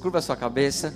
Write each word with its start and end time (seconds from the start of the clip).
Curva 0.00 0.18
a 0.18 0.22
sua 0.22 0.34
cabeça, 0.34 0.92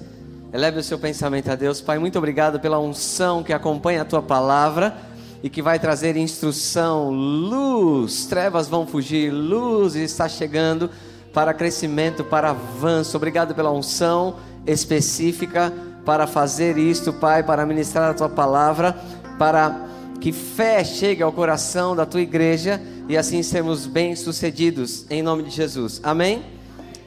eleve 0.53 0.81
o 0.81 0.83
seu 0.83 0.99
pensamento 0.99 1.49
a 1.49 1.55
Deus. 1.55 1.81
Pai, 1.81 1.97
muito 2.01 2.19
obrigado 2.19 2.59
pela 2.59 2.77
unção 2.77 3.41
que 3.41 3.53
acompanha 3.53 4.03
a 4.03 4.05
tua 4.05 4.21
palavra 4.21 4.97
e 5.45 5.49
que 5.49 5.63
vai 5.63 5.79
trazer 5.79 6.17
instrução, 6.17 7.09
luz. 7.09 8.27
Trevas 8.27 8.67
vão 8.67 8.85
fugir, 8.85 9.31
luz 9.31 9.95
está 9.95 10.29
chegando 10.29 10.91
para 11.33 11.55
crescimento, 11.55 12.25
para 12.25 12.51
avanço. 12.51 13.17
Obrigado 13.17 13.55
pela 13.55 13.71
unção 13.71 14.35
específica 14.67 15.73
para 16.05 16.27
fazer 16.27 16.77
isto, 16.77 17.13
Pai, 17.13 17.45
para 17.45 17.65
ministrar 17.65 18.11
a 18.11 18.15
tua 18.15 18.29
palavra, 18.29 18.93
para 19.39 19.87
que 20.21 20.33
fé 20.33 20.83
chegue 20.83 21.23
ao 21.23 21.33
coração 21.33 21.95
da 21.95 22.05
tua 22.05 22.21
igreja 22.21 22.83
e 23.09 23.17
assim 23.17 23.41
sermos 23.41 23.87
bem-sucedidos 23.87 25.07
em 25.09 25.23
nome 25.23 25.45
de 25.45 25.51
Jesus. 25.51 26.01
Amém. 26.03 26.62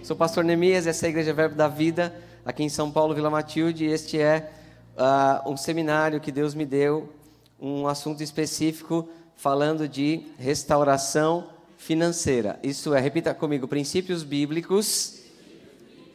Sou 0.06 0.16
pastor 0.16 0.44
Neemias, 0.44 0.86
essa 0.86 1.04
é 1.04 1.08
a 1.08 1.10
Igreja 1.10 1.34
Verbo 1.34 1.56
da 1.56 1.68
Vida, 1.68 2.14
aqui 2.46 2.62
em 2.62 2.70
São 2.70 2.92
Paulo, 2.92 3.16
Vila 3.16 3.32
Matilde, 3.32 3.86
e 3.86 3.92
este 3.92 4.22
é 4.22 4.52
uh, 4.96 5.50
um 5.50 5.58
seminário 5.58 6.22
que 6.22 6.32
Deus 6.32 6.54
me 6.54 6.64
deu, 6.64 7.12
um 7.60 7.88
assunto 7.88 8.22
específico 8.22 9.10
falando 9.36 9.90
de 9.90 10.28
restauração 10.38 11.50
financeira. 11.76 12.60
Isso 12.62 12.94
é, 12.94 13.00
repita 13.00 13.34
comigo, 13.34 13.68
princípios 13.68 14.22
bíblicos 14.22 15.22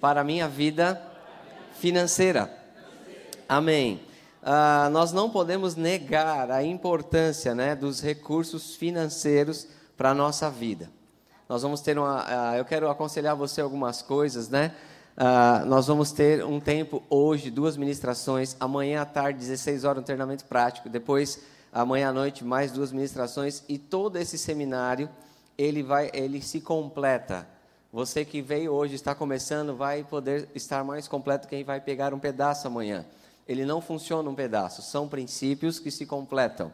para 0.01 0.21
a 0.21 0.25
minha 0.25 0.47
vida 0.47 1.03
financeira. 1.81 2.49
Amém. 3.49 4.03
Uh, 4.41 4.89
nós 4.91 5.11
não 5.11 5.29
podemos 5.29 5.75
negar 5.75 6.49
a 6.49 6.63
importância 6.63 7.57
né, 7.57 7.75
dos 7.75 8.01
recursos 8.01 8.77
financeiros 8.77 9.67
para 9.97 10.11
a 10.11 10.15
nossa 10.15 10.49
vida. 10.49 11.00
Nós 11.51 11.63
vamos 11.63 11.81
ter 11.81 11.99
uma. 11.99 12.23
Uh, 12.23 12.59
eu 12.59 12.65
quero 12.65 12.89
aconselhar 12.89 13.35
você 13.35 13.61
algumas 13.61 14.03
coisas, 14.03 14.49
né? 14.49 14.73
Uh, 15.17 15.67
nós 15.67 15.89
vamos 15.89 16.13
ter 16.13 16.45
um 16.45 16.61
tempo 16.61 17.03
hoje, 17.11 17.51
duas 17.51 17.77
ministrações, 17.77 18.55
amanhã 18.61 19.03
à 19.03 19.05
tarde, 19.05 19.41
16 19.41 19.83
horas, 19.83 20.01
um 20.01 20.05
treinamento 20.05 20.45
prático, 20.45 20.89
depois 20.89 21.41
amanhã 21.73 22.11
à 22.11 22.13
noite 22.13 22.45
mais 22.45 22.71
duas 22.71 22.93
ministrações 22.93 23.65
e 23.69 23.79
todo 23.79 24.15
esse 24.17 24.39
seminário 24.39 25.11
ele 25.59 25.83
vai, 25.83 26.09
ele 26.15 26.41
se 26.41 26.61
completa. 26.61 27.49
Você 27.93 28.25
que 28.25 28.41
veio 28.41 28.71
hoje 28.71 28.95
está 28.95 29.13
começando 29.13 29.75
vai 29.75 30.05
poder 30.05 30.49
estar 30.55 30.85
mais 30.85 31.09
completo 31.09 31.49
quem 31.49 31.65
vai 31.65 31.81
pegar 31.81 32.15
um 32.15 32.21
pedaço 32.21 32.69
amanhã. 32.69 33.05
Ele 33.49 33.65
não 33.65 33.81
funciona 33.81 34.31
um 34.31 34.37
pedaço, 34.37 34.83
são 34.83 35.09
princípios 35.09 35.81
que 35.81 35.91
se 35.91 36.07
completam. 36.07 36.71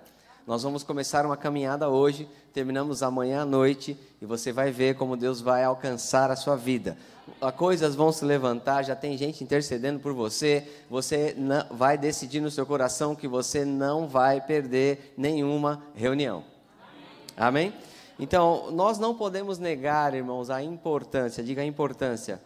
Nós 0.46 0.62
vamos 0.62 0.84
começar 0.84 1.26
uma 1.26 1.36
caminhada 1.36 1.88
hoje, 1.88 2.28
terminamos 2.52 3.02
amanhã 3.02 3.42
à 3.42 3.44
noite 3.44 3.98
e 4.22 4.24
você 4.24 4.52
vai 4.52 4.70
ver 4.70 4.94
como 4.94 5.16
Deus 5.16 5.40
vai 5.40 5.64
alcançar 5.64 6.30
a 6.30 6.36
sua 6.36 6.54
vida. 6.54 6.96
Coisas 7.56 7.96
vão 7.96 8.12
se 8.12 8.24
levantar, 8.24 8.84
já 8.84 8.94
tem 8.94 9.18
gente 9.18 9.42
intercedendo 9.42 9.98
por 9.98 10.12
você. 10.12 10.64
Você 10.88 11.34
vai 11.72 11.98
decidir 11.98 12.38
no 12.38 12.48
seu 12.48 12.64
coração 12.64 13.16
que 13.16 13.26
você 13.26 13.64
não 13.64 14.06
vai 14.06 14.40
perder 14.40 15.12
nenhuma 15.18 15.82
reunião. 15.96 16.44
Amém? 17.36 17.74
Então, 18.16 18.70
nós 18.70 19.00
não 19.00 19.16
podemos 19.16 19.58
negar, 19.58 20.14
irmãos, 20.14 20.48
a 20.48 20.62
importância, 20.62 21.42
diga 21.42 21.62
a 21.62 21.66
importância, 21.66 22.40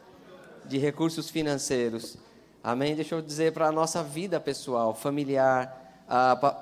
de 0.65 0.79
recursos 0.79 1.29
financeiros. 1.29 2.17
Amém? 2.65 2.97
Deixa 2.97 3.15
eu 3.15 3.21
dizer 3.21 3.53
para 3.53 3.67
a 3.67 3.73
nossa 3.73 4.03
vida 4.03 4.41
pessoal, 4.41 4.95
familiar, 4.95 5.77
ah, 5.77 5.90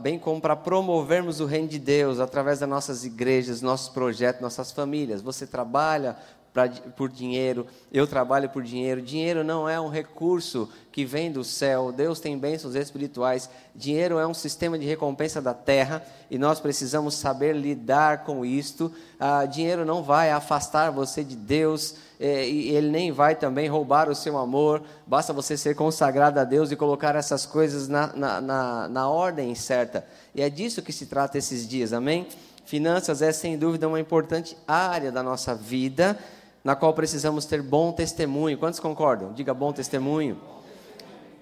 bem 0.01 0.19
como 0.19 0.41
para 0.41 0.55
promovermos 0.55 1.41
o 1.41 1.47
reino 1.47 1.69
de 1.69 1.79
Deus 1.79 2.21
através 2.21 2.59
das 2.59 2.69
nossas 2.69 3.05
igrejas, 3.05 3.63
nossos 3.63 3.89
projetos, 3.89 4.43
nossas 4.43 4.71
famílias. 4.71 5.23
Você 5.23 5.47
trabalha 5.47 6.17
pra, 6.59 6.69
por 6.97 7.09
dinheiro, 7.09 7.67
eu 7.93 8.05
trabalho 8.05 8.49
por 8.49 8.65
dinheiro. 8.65 9.01
Dinheiro 9.01 9.45
não 9.45 9.69
é 9.69 9.81
um 9.81 9.89
recurso 9.89 10.69
que 10.91 11.05
vem 11.05 11.31
do 11.31 11.45
céu, 11.45 11.93
Deus 11.93 12.19
tem 12.19 12.37
bênçãos 12.37 12.75
espirituais. 12.75 13.49
Dinheiro 13.77 14.19
é 14.19 14.27
um 14.27 14.35
sistema 14.35 14.77
de 14.77 14.85
recompensa 14.85 15.41
da 15.41 15.55
terra 15.55 16.05
e 16.29 16.37
nós 16.37 16.59
precisamos 16.59 17.15
saber 17.15 17.55
lidar 17.55 18.25
com 18.25 18.45
isto. 18.45 18.93
Ah, 19.21 19.47
dinheiro 19.47 19.85
não 19.85 20.03
vai 20.03 20.33
afastar 20.33 20.91
você 20.91 21.23
de 21.23 21.37
Deus 21.37 21.95
é, 22.19 22.49
e 22.49 22.71
ele 22.71 22.91
nem 22.91 23.13
vai 23.13 23.37
também 23.37 23.69
roubar 23.69 24.09
o 24.09 24.15
seu 24.15 24.37
amor, 24.37 24.83
basta 25.07 25.33
você 25.33 25.57
ser 25.57 25.77
consagrado 25.77 26.41
a 26.41 26.45
Deus 26.45 26.73
e 26.73 26.77
colocar 26.77 27.15
essas 27.15 27.47
coisas 27.47 27.87
na, 27.87 28.09
na, 28.09 28.41
na, 28.41 28.89
na 28.89 29.09
ordem 29.09 29.55
certa. 29.55 30.05
E 30.35 30.43
é 30.43 30.51
disso 30.51 30.83
que 30.83 30.93
se 30.93 31.07
trata 31.07 31.39
esses 31.39 31.69
dias, 31.69 31.93
amém? 31.93 32.27
Finanças 32.69 33.23
é 33.23 33.33
sem 33.33 33.57
dúvida 33.57 33.89
uma 33.89 33.99
importante 33.99 34.55
área 34.67 35.11
da 35.11 35.23
nossa 35.23 35.55
vida, 35.55 36.19
na 36.63 36.75
qual 36.77 36.93
precisamos 36.93 37.45
ter 37.45 37.63
bom 37.63 37.93
testemunho. 37.93 38.59
Quantos 38.59 38.81
concordam? 38.81 39.33
Diga 39.33 39.55
bom 39.55 39.73
testemunho. 39.73 40.39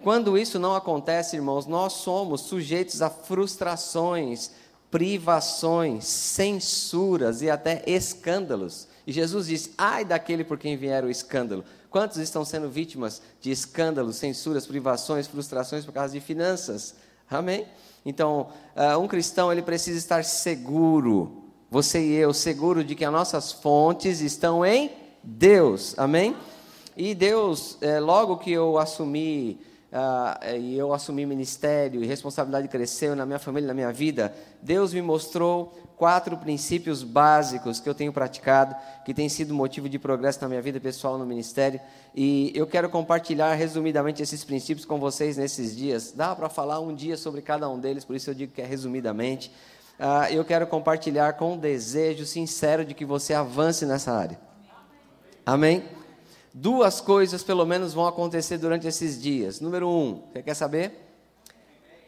Quando 0.03 0.39
isso 0.39 0.59
não 0.59 0.75
acontece, 0.75 1.37
irmãos, 1.37 1.67
nós 1.67 1.95
somos 1.95 2.43
sujeitos 2.43 3.03
a 3.03 3.11
frustrações, 3.11 4.53
privações, 4.91 6.05
censuras 6.05 7.43
e 7.43 7.51
até 7.51 7.83
escândalos. 7.87 8.87
E 9.07 9.13
Jesus 9.13 9.49
diz: 9.49 9.71
ai 9.77 10.05
daquele 10.05 10.45
por 10.45 10.59
quem 10.59 10.77
vier 10.77 11.05
o 11.05 11.11
escândalo. 11.11 11.65
Quantos 11.91 12.19
estão 12.19 12.45
sendo 12.45 12.69
vítimas 12.69 13.23
de 13.41 13.51
escândalos, 13.51 14.17
censuras, 14.17 14.67
privações, 14.67 15.27
frustrações 15.27 15.85
por 15.85 15.93
causa 15.93 16.13
de 16.13 16.21
finanças? 16.21 16.95
Amém? 17.29 17.67
Então, 18.05 18.49
uh, 18.77 18.99
um 19.01 19.09
cristão 19.09 19.51
ele 19.51 19.63
precisa 19.63 19.99
estar 19.99 20.25
seguro, 20.25 21.45
você 21.69 22.01
e 22.01 22.15
eu, 22.15 22.33
seguro 22.33 22.85
de 22.85 22.95
que 22.95 23.05
as 23.05 23.13
nossas 23.13 23.51
fontes 23.51 24.21
estão 24.21 24.65
em 24.65 25.06
Deus. 25.27 25.99
Amém? 25.99 26.37
E 26.97 27.15
Deus, 27.15 27.77
é, 27.81 27.99
logo 27.99 28.39
que 28.39 28.53
eu 28.53 28.79
assumi 28.79 29.61
uh, 29.93 30.57
e 30.57 30.79
eu 30.79 30.95
assumi 30.95 31.27
ministério 31.27 32.03
e 32.03 32.07
responsabilidade 32.07 32.69
cresceu 32.69 33.17
na 33.17 33.27
minha 33.27 33.39
família, 33.39 33.67
na 33.67 33.75
minha 33.75 33.93
vida, 33.93 34.35
Deus 34.63 34.95
me 34.95 35.03
mostrou 35.03 35.75
quatro 35.97 36.37
princípios 36.37 37.03
básicos 37.03 37.81
que 37.81 37.89
eu 37.89 37.95
tenho 37.95 38.13
praticado, 38.13 38.75
que 39.05 39.13
tem 39.13 39.29
sido 39.29 39.53
motivo 39.53 39.89
de 39.89 39.99
progresso 39.99 40.41
na 40.43 40.49
minha 40.49 40.63
vida 40.63 40.79
pessoal 40.79 41.19
no 41.19 41.27
ministério, 41.27 41.81
e 42.15 42.53
eu 42.55 42.67
quero 42.67 42.89
compartilhar 42.89 43.53
resumidamente 43.55 44.23
esses 44.23 44.45
princípios 44.45 44.87
com 44.87 45.01
vocês 45.01 45.37
nesses 45.37 45.75
dias. 45.75 46.13
Dá 46.13 46.35
para 46.37 46.49
falar 46.49 46.81
um 46.81 46.95
dia 46.95 47.17
sobre 47.17 47.43
cada 47.43 47.69
um 47.69 47.79
deles, 47.79 48.05
por 48.05 48.15
isso 48.15 48.31
eu 48.31 48.35
digo 48.35 48.53
que 48.53 48.63
é 48.63 48.67
resumidamente. 48.67 49.51
Uh, 49.99 50.33
eu 50.33 50.45
quero 50.45 50.67
compartilhar 50.67 51.33
com 51.35 51.55
um 51.55 51.59
desejo 51.59 52.27
sincero 52.27 52.85
de 52.85 52.95
que 52.95 53.05
você 53.05 53.33
avance 53.35 53.87
nessa 53.87 54.13
área. 54.13 54.46
Amém? 55.47 55.85
Duas 56.53 57.01
coisas, 57.01 57.45
pelo 57.45 57.65
menos, 57.65 57.95
vão 57.95 58.05
acontecer 58.05 58.59
durante 58.59 58.89
esses 58.89 59.23
dias. 59.23 59.61
Número 59.61 59.89
um, 59.89 60.25
você 60.33 60.43
quer 60.43 60.55
saber? 60.55 61.07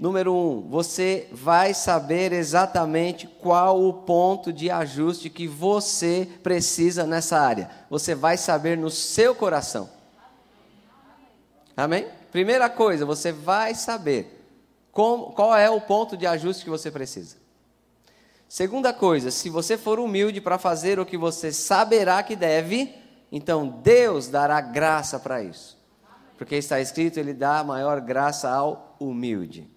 Número 0.01 0.35
um, 0.35 0.69
você 0.69 1.29
vai 1.31 1.73
saber 1.73 2.33
exatamente 2.33 3.29
qual 3.29 3.81
o 3.81 3.93
ponto 3.93 4.53
de 4.53 4.69
ajuste 4.71 5.31
que 5.31 5.47
você 5.47 6.29
precisa 6.43 7.07
nessa 7.07 7.39
área. 7.39 7.71
Você 7.89 8.13
vai 8.13 8.37
saber 8.37 8.77
no 8.77 8.91
seu 8.91 9.37
coração. 9.37 9.89
Amém? 11.77 12.09
Primeira 12.33 12.69
coisa, 12.69 13.07
você 13.07 13.31
vai 13.31 13.73
saber 13.75 14.45
como, 14.91 15.33
qual 15.33 15.57
é 15.57 15.71
o 15.71 15.81
ponto 15.81 16.17
de 16.17 16.27
ajuste 16.27 16.65
que 16.65 16.71
você 16.71 16.91
precisa. 16.91 17.37
Segunda 18.49 18.93
coisa, 18.93 19.31
se 19.31 19.49
você 19.49 19.79
for 19.79 20.01
humilde 20.01 20.41
para 20.41 20.59
fazer 20.59 20.99
o 20.99 21.07
que 21.07 21.17
você 21.17 21.53
saberá 21.53 22.21
que 22.23 22.35
deve, 22.35 23.07
então 23.31 23.69
Deus 23.69 24.29
dará 24.29 24.61
graça 24.61 25.19
para 25.19 25.43
isso. 25.43 25.79
Porque 26.37 26.55
está 26.55 26.81
escrito, 26.81 27.19
Ele 27.19 27.35
dá 27.35 27.63
maior 27.65 28.01
graça 28.01 28.51
ao 28.51 28.97
humilde. 29.01 29.69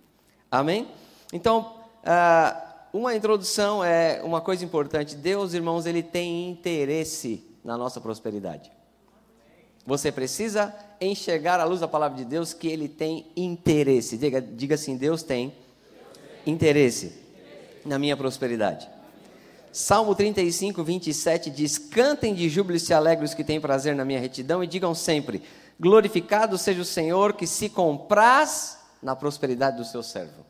Amém? 0.49 0.87
Então, 1.33 1.73
uh, 2.03 2.71
uma 2.93 3.15
introdução 3.15 3.83
é 3.83 4.21
uma 4.23 4.41
coisa 4.41 4.65
importante. 4.65 5.15
Deus, 5.15 5.53
irmãos, 5.53 5.85
ele 5.85 6.03
tem 6.03 6.49
interesse 6.49 7.43
na 7.63 7.77
nossa 7.77 8.01
prosperidade. 8.01 8.71
Você 9.85 10.11
precisa 10.11 10.75
enxergar 10.99 11.59
à 11.59 11.63
luz 11.63 11.79
da 11.79 11.87
palavra 11.87 12.17
de 12.17 12.25
Deus 12.25 12.53
que 12.53 12.67
ele 12.67 12.87
tem 12.87 13.31
interesse. 13.35 14.17
Diga, 14.17 14.41
diga 14.41 14.75
assim: 14.75 14.97
Deus 14.97 15.23
tem 15.23 15.53
interesse 16.45 17.13
na 17.85 17.97
minha 17.97 18.15
prosperidade. 18.15 18.89
Salmo 19.71 20.13
35, 20.13 20.83
27 20.83 21.49
diz: 21.49 21.77
Cantem 21.77 22.33
de 22.33 22.49
júbilo 22.49 22.75
e 22.75 22.79
se 22.79 22.93
alegrem 22.93 23.25
os 23.25 23.33
que 23.33 23.43
têm 23.43 23.61
prazer 23.61 23.95
na 23.95 24.03
minha 24.03 24.19
retidão, 24.19 24.63
e 24.63 24.67
digam 24.67 24.93
sempre: 24.93 25.41
Glorificado 25.79 26.57
seja 26.57 26.81
o 26.81 26.85
Senhor 26.85 27.33
que 27.33 27.47
se 27.47 27.69
compraz 27.69 28.79
na 29.01 29.15
prosperidade 29.15 29.77
do 29.77 29.85
seu 29.85 30.03
servo. 30.03 30.45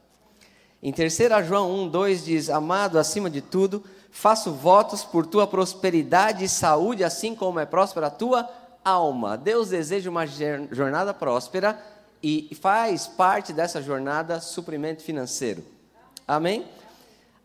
Em 0.82 0.92
3 0.92 1.16
João 1.48 1.72
1, 1.84 1.90
2 1.90 2.26
diz: 2.26 2.50
Amado, 2.50 2.98
acima 2.98 3.30
de 3.30 3.42
tudo, 3.42 3.84
faço 4.10 4.52
votos 4.52 5.04
por 5.04 5.28
tua 5.28 5.46
prosperidade 5.46 6.44
e 6.44 6.50
saúde, 6.50 7.04
assim 7.04 7.36
como 7.36 7.60
é 7.60 7.66
próspera 7.66 8.08
a 8.08 8.12
tua 8.12 8.50
alma. 8.84 9.38
Deus 9.38 9.70
deseja 9.70 10.10
uma 10.10 10.26
jornada 10.26 11.14
próspera 11.14 11.80
e 12.24 12.56
faz 12.60 13.06
parte 13.06 13.54
dessa 13.54 13.82
jornada 13.82 14.42
suprimento 14.42 15.04
financeiro. 15.04 15.64
Amém? 16.28 16.66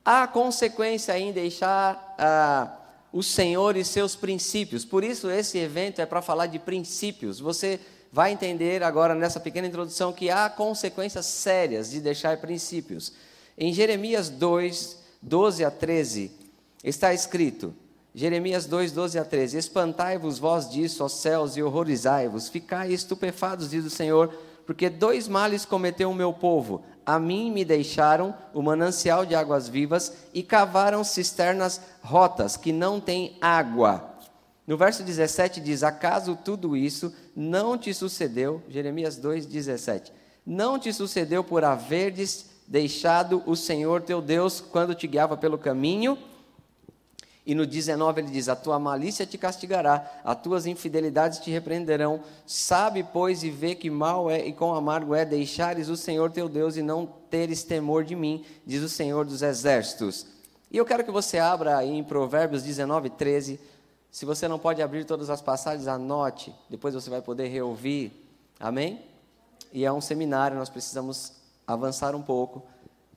Há 0.08 0.24
consequência 0.28 1.18
em 1.18 1.32
deixar 1.32 2.14
ah, 2.16 2.78
o 3.12 3.24
Senhor 3.24 3.76
e 3.76 3.84
seus 3.84 4.14
princípios. 4.14 4.84
Por 4.84 5.02
isso, 5.02 5.28
esse 5.28 5.58
evento 5.58 6.00
é 6.00 6.06
para 6.06 6.22
falar 6.22 6.46
de 6.46 6.60
princípios. 6.60 7.40
Você 7.40 7.80
vai 8.12 8.30
entender 8.30 8.84
agora 8.84 9.16
nessa 9.16 9.40
pequena 9.40 9.66
introdução 9.66 10.12
que 10.12 10.30
há 10.30 10.48
consequências 10.48 11.26
sérias 11.26 11.90
de 11.90 12.00
deixar 12.00 12.36
princípios. 12.36 13.14
Em 13.58 13.72
Jeremias 13.72 14.30
2, 14.30 14.96
12 15.20 15.64
a 15.64 15.72
13, 15.72 16.30
está 16.84 17.12
escrito: 17.12 17.74
Jeremias 18.14 18.64
2, 18.64 18.92
12 18.92 19.18
a 19.18 19.24
13: 19.24 19.58
Espantai-vos 19.58 20.38
vós 20.38 20.70
disso, 20.70 21.02
ó 21.02 21.08
céus, 21.08 21.56
e 21.56 21.64
horrorizai-vos, 21.64 22.48
ficai 22.48 22.92
estupefados, 22.92 23.70
diz 23.70 23.84
o 23.84 23.90
Senhor, 23.90 24.32
porque 24.64 24.88
dois 24.88 25.26
males 25.26 25.64
cometeu 25.64 26.12
o 26.12 26.14
meu 26.14 26.32
povo. 26.32 26.84
A 27.06 27.20
mim 27.20 27.52
me 27.52 27.64
deixaram 27.64 28.34
o 28.52 28.60
manancial 28.60 29.24
de 29.24 29.32
águas 29.32 29.68
vivas 29.68 30.12
e 30.34 30.42
cavaram 30.42 31.04
cisternas 31.04 31.80
rotas 32.02 32.56
que 32.56 32.72
não 32.72 33.00
têm 33.00 33.38
água. 33.40 34.16
No 34.66 34.76
verso 34.76 35.04
17 35.04 35.60
diz: 35.60 35.84
Acaso 35.84 36.36
tudo 36.44 36.76
isso 36.76 37.14
não 37.36 37.78
te 37.78 37.94
sucedeu? 37.94 38.60
Jeremias 38.68 39.16
2, 39.16 39.46
17. 39.46 40.12
Não 40.44 40.78
te 40.78 40.92
sucedeu 40.92 41.44
por 41.44 41.64
haverdes 41.64 42.46
deixado 42.66 43.42
o 43.46 43.54
Senhor 43.54 44.02
teu 44.02 44.20
Deus 44.20 44.60
quando 44.60 44.94
te 44.94 45.06
guiava 45.06 45.36
pelo 45.36 45.56
caminho? 45.56 46.18
E 47.46 47.54
no 47.54 47.64
19 47.64 48.20
ele 48.20 48.30
diz: 48.30 48.48
A 48.48 48.56
tua 48.56 48.76
malícia 48.76 49.24
te 49.24 49.38
castigará, 49.38 50.20
as 50.24 50.42
tuas 50.42 50.66
infidelidades 50.66 51.38
te 51.38 51.48
repreenderão. 51.48 52.20
Sabe, 52.44 53.06
pois, 53.12 53.44
e 53.44 53.50
vê 53.50 53.76
que 53.76 53.88
mal 53.88 54.28
é 54.28 54.44
e 54.44 54.52
quão 54.52 54.74
amargo 54.74 55.14
é 55.14 55.24
deixares 55.24 55.88
o 55.88 55.96
Senhor 55.96 56.32
teu 56.32 56.48
Deus 56.48 56.76
e 56.76 56.82
não 56.82 57.06
teres 57.06 57.62
temor 57.62 58.02
de 58.02 58.16
mim, 58.16 58.44
diz 58.66 58.82
o 58.82 58.88
Senhor 58.88 59.24
dos 59.24 59.42
exércitos. 59.42 60.26
E 60.72 60.76
eu 60.76 60.84
quero 60.84 61.04
que 61.04 61.10
você 61.12 61.38
abra 61.38 61.78
aí 61.78 61.90
em 61.90 62.02
Provérbios 62.02 62.64
19, 62.64 63.10
13. 63.10 63.60
Se 64.10 64.24
você 64.24 64.48
não 64.48 64.58
pode 64.58 64.82
abrir 64.82 65.04
todas 65.04 65.30
as 65.30 65.40
passagens, 65.40 65.86
anote, 65.86 66.52
depois 66.68 66.94
você 66.94 67.08
vai 67.08 67.22
poder 67.22 67.46
reouvir. 67.46 68.28
Amém? 68.58 69.02
E 69.72 69.84
é 69.84 69.92
um 69.92 70.00
seminário, 70.00 70.58
nós 70.58 70.68
precisamos 70.68 71.32
avançar 71.64 72.14
um 72.16 72.22
pouco 72.22 72.64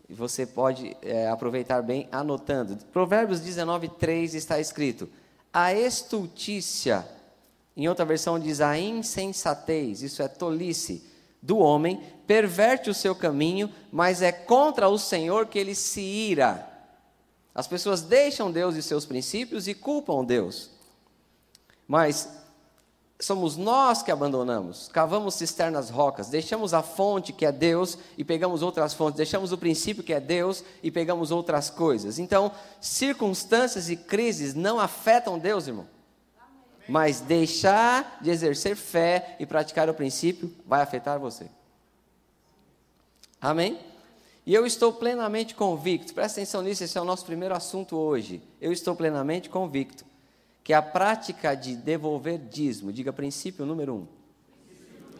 você 0.10 0.46
pode 0.46 0.98
é, 1.02 1.28
aproveitar 1.30 1.84
bem 1.84 2.08
anotando. 2.12 2.78
Provérbios 2.92 3.40
19, 3.40 3.90
3 3.90 4.34
está 4.34 4.60
escrito: 4.60 5.08
A 5.54 5.74
estultícia, 5.74 7.08
em 7.78 7.88
outra 7.88 8.06
versão 8.06 8.40
diz 8.40 8.60
a 8.60 8.78
insensatez, 8.78 10.02
isso 10.02 10.24
é 10.24 10.28
tolice, 10.28 11.04
do 11.42 11.58
homem, 11.60 12.02
perverte 12.28 12.90
o 12.90 12.94
seu 12.94 13.16
caminho, 13.16 13.72
mas 13.92 14.22
é 14.22 14.32
contra 14.32 14.90
o 14.90 14.98
Senhor 14.98 15.46
que 15.46 15.58
ele 15.58 15.76
se 15.76 16.02
ira. 16.02 16.68
As 17.54 17.68
pessoas 17.68 18.02
deixam 18.02 18.52
Deus 18.52 18.76
e 18.76 18.82
seus 18.82 19.06
princípios 19.06 19.68
e 19.68 19.74
culpam 19.74 20.24
Deus. 20.24 20.70
Mas 21.88 22.30
somos 23.19 23.57
nós 23.57 24.01
que 24.01 24.12
abandonamos, 24.12 24.88
cavamos 24.88 25.36
cisternas 25.36 25.89
rocas, 25.89 26.30
deixamos 26.30 26.74
a 26.74 26.81
fonte 26.81 27.33
que 27.33 27.45
é 27.45 27.51
Deus 27.51 27.98
e 28.18 28.24
pegamos 28.24 28.62
outras 28.62 28.94
fontes, 28.94 29.18
deixamos 29.18 29.51
o 29.51 29.57
princípio 29.57 30.04
que 30.04 30.13
é 30.13 30.21
Deus 30.21 30.63
e 30.81 30.89
pegamos 30.89 31.30
outras 31.30 31.69
coisas. 31.69 32.18
Então, 32.18 32.51
circunstâncias 32.80 33.89
e 33.89 33.98
crises 33.98 34.54
não 34.54 34.80
afetam 34.80 35.38
Deus, 35.38 35.68
irmão. 35.68 35.86
Mas 36.88 37.19
deixar 37.19 38.19
de 38.21 38.31
exercer 38.31 38.75
fé 38.75 39.36
e 39.38 39.45
praticar 39.45 39.89
o 39.89 39.94
princípio 39.94 40.51
vai 40.65 40.81
afetar 40.81 41.19
você. 41.19 41.48
Amém? 43.39 43.77
E 44.45 44.56
eu 44.56 44.65
estou 44.65 44.94
plenamente 44.94 45.54
convicto, 45.54 46.13
presta 46.13 46.39
atenção 46.39 46.62
nisso, 46.62 46.83
esse 46.83 46.98
é 46.98 47.01
o 47.01 47.06
nosso 47.06 47.25
primeiro 47.25 47.54
assunto 47.54 47.98
hoje. 47.98 48.42
Eu 48.62 48.72
estou 48.72 48.95
plenamente 48.95 49.50
convicto 49.50 50.09
que 50.64 50.74
a 50.74 50.82
prática 50.82 51.56
de 51.56 51.76
devolver 51.76 52.38
dízimo, 52.38 52.94
diga 52.94 53.12
princípio 53.12 53.66
número 53.66 53.96
um, 53.96 54.08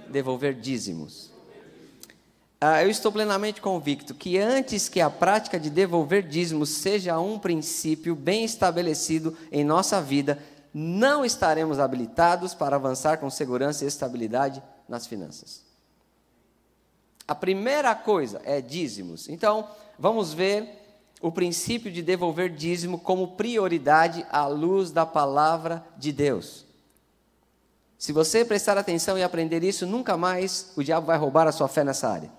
devolver 0.10 0.54
dízimos. 0.54 1.32
Ah, 2.62 2.84
eu 2.84 2.90
estou 2.90 3.12
plenamente 3.12 3.62
convicto 3.62 4.14
que 4.14 4.38
antes 4.38 4.90
que 4.90 5.00
a 5.00 5.10
prática 5.10 5.58
de 5.58 5.70
devolver 5.70 6.28
dízimos 6.28 6.70
seja 6.70 7.18
um 7.18 7.40
princípio 7.40 8.14
bem 8.14 8.44
estabelecido 8.44 9.38
em 9.50 9.64
nossa 9.64 10.02
vida, 10.02 10.38
não 10.74 11.24
estaremos 11.24 11.80
habilitados 11.80 12.54
para 12.54 12.76
avançar 12.76 13.18
com 13.18 13.30
segurança 13.30 13.86
e 13.86 13.88
estabilidade 13.88 14.62
nas 14.90 15.08
finanças. 15.08 15.64
A 17.26 17.34
primeira 17.34 17.96
coisa 17.96 18.42
é 18.44 18.60
dízimos. 18.60 19.30
Então, 19.30 19.68
vamos 19.98 20.34
ver 20.34 20.89
o 21.22 21.32
princípio 21.32 21.92
de 21.92 22.02
devolver 22.02 22.50
dízimo 22.50 23.00
como 23.00 23.30
prioridade 23.30 24.26
à 24.32 24.48
luz 24.48 24.92
da 24.92 25.06
palavra 25.06 25.86
de 25.98 26.12
Deus. 26.12 26.66
Se 27.98 28.14
você 28.14 28.46
prestar 28.46 28.78
atenção 28.78 29.18
e 29.18 29.24
aprender 29.24 29.62
isso, 29.64 29.86
nunca 29.86 30.16
mais 30.16 30.72
o 30.78 30.84
diabo 30.84 31.08
vai 31.08 31.18
roubar 31.18 31.48
a 31.48 31.52
sua 31.52 31.68
fé 31.68 31.84
nessa 31.84 32.08
área. 32.08 32.32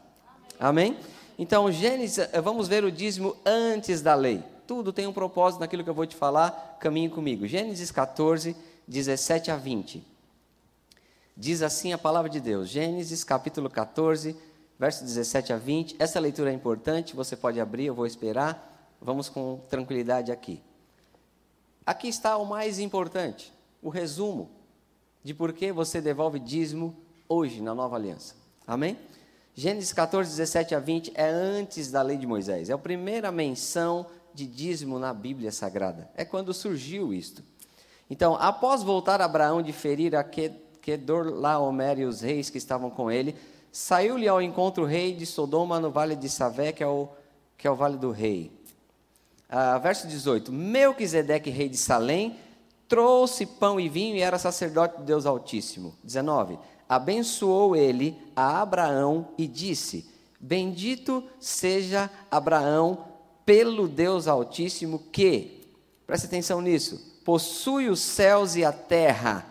Amém? 0.58 0.96
Então, 1.38 1.70
Gênesis, 1.70 2.18
eh, 2.18 2.40
vamos 2.40 2.66
ver 2.66 2.82
o 2.82 2.90
dízimo 2.90 3.36
antes 3.44 4.00
da 4.00 4.14
lei. 4.14 4.42
Tudo 4.66 4.92
tem 4.92 5.06
um 5.06 5.12
propósito 5.12 5.60
naquilo 5.60 5.84
que 5.84 5.90
eu 5.90 5.94
vou 5.94 6.06
te 6.06 6.16
falar, 6.16 6.78
caminhe 6.80 7.10
comigo. 7.10 7.46
Gênesis 7.46 7.90
14, 7.90 8.56
17 8.88 9.50
a 9.50 9.56
20. 9.56 10.02
Diz 11.36 11.62
assim 11.62 11.92
a 11.92 11.98
palavra 11.98 12.30
de 12.30 12.40
Deus. 12.40 12.68
Gênesis 12.68 13.24
capítulo 13.24 13.68
14, 13.68 14.36
verso 14.78 15.04
17 15.04 15.52
a 15.52 15.56
20. 15.56 15.96
Essa 15.98 16.20
leitura 16.20 16.50
é 16.50 16.54
importante, 16.54 17.16
você 17.16 17.36
pode 17.36 17.60
abrir, 17.60 17.86
eu 17.86 17.94
vou 17.94 18.06
esperar. 18.06 18.69
Vamos 19.00 19.28
com 19.28 19.60
tranquilidade 19.68 20.30
aqui. 20.30 20.62
Aqui 21.86 22.08
está 22.08 22.36
o 22.36 22.44
mais 22.44 22.78
importante, 22.78 23.52
o 23.82 23.88
resumo 23.88 24.50
de 25.24 25.34
por 25.34 25.52
que 25.52 25.72
você 25.72 26.00
devolve 26.00 26.38
dízimo 26.38 26.96
hoje 27.28 27.62
na 27.62 27.74
nova 27.74 27.96
aliança. 27.96 28.34
Amém? 28.66 28.98
Gênesis 29.54 29.92
14, 29.92 30.30
17 30.30 30.74
a 30.74 30.78
20 30.78 31.12
é 31.14 31.28
antes 31.28 31.90
da 31.90 32.02
lei 32.02 32.16
de 32.16 32.26
Moisés. 32.26 32.70
É 32.70 32.72
a 32.72 32.78
primeira 32.78 33.32
menção 33.32 34.06
de 34.32 34.46
dízimo 34.46 34.98
na 34.98 35.12
Bíblia 35.12 35.50
Sagrada. 35.50 36.10
É 36.14 36.24
quando 36.24 36.54
surgiu 36.54 37.12
isto. 37.12 37.42
Então, 38.08 38.34
após 38.36 38.82
voltar 38.82 39.20
Abraão 39.20 39.62
de 39.62 39.72
ferir 39.72 40.14
a 40.14 40.24
Kedorlaomer 40.24 42.00
e 42.00 42.04
os 42.04 42.20
reis 42.20 42.50
que 42.50 42.58
estavam 42.58 42.90
com 42.90 43.10
ele, 43.10 43.36
saiu-lhe 43.72 44.28
ao 44.28 44.40
encontro 44.40 44.84
o 44.84 44.86
rei 44.86 45.14
de 45.14 45.26
Sodoma 45.26 45.78
no 45.78 45.90
vale 45.90 46.16
de 46.16 46.28
Savé, 46.28 46.72
que 46.72 46.82
é 46.82 46.86
o, 46.86 47.08
que 47.56 47.66
é 47.66 47.70
o 47.70 47.76
vale 47.76 47.96
do 47.96 48.10
rei. 48.10 48.59
Ah, 49.50 49.78
verso 49.78 50.06
18: 50.06 50.52
Melquisedeque, 50.52 51.50
rei 51.50 51.68
de 51.68 51.76
Salém, 51.76 52.38
trouxe 52.88 53.44
pão 53.44 53.80
e 53.80 53.88
vinho 53.88 54.14
e 54.14 54.20
era 54.20 54.38
sacerdote 54.38 54.98
de 54.98 55.02
Deus 55.02 55.26
Altíssimo. 55.26 55.96
19: 56.04 56.56
Abençoou 56.88 57.74
ele 57.74 58.16
a 58.36 58.62
Abraão 58.62 59.28
e 59.36 59.48
disse: 59.48 60.08
Bendito 60.38 61.24
seja 61.40 62.08
Abraão 62.30 63.06
pelo 63.44 63.88
Deus 63.88 64.28
Altíssimo 64.28 65.00
que, 65.10 65.66
preste 66.06 66.26
atenção 66.26 66.60
nisso, 66.60 67.20
possui 67.24 67.88
os 67.88 67.98
céus 67.98 68.54
e 68.54 68.64
a 68.64 68.72
terra. 68.72 69.46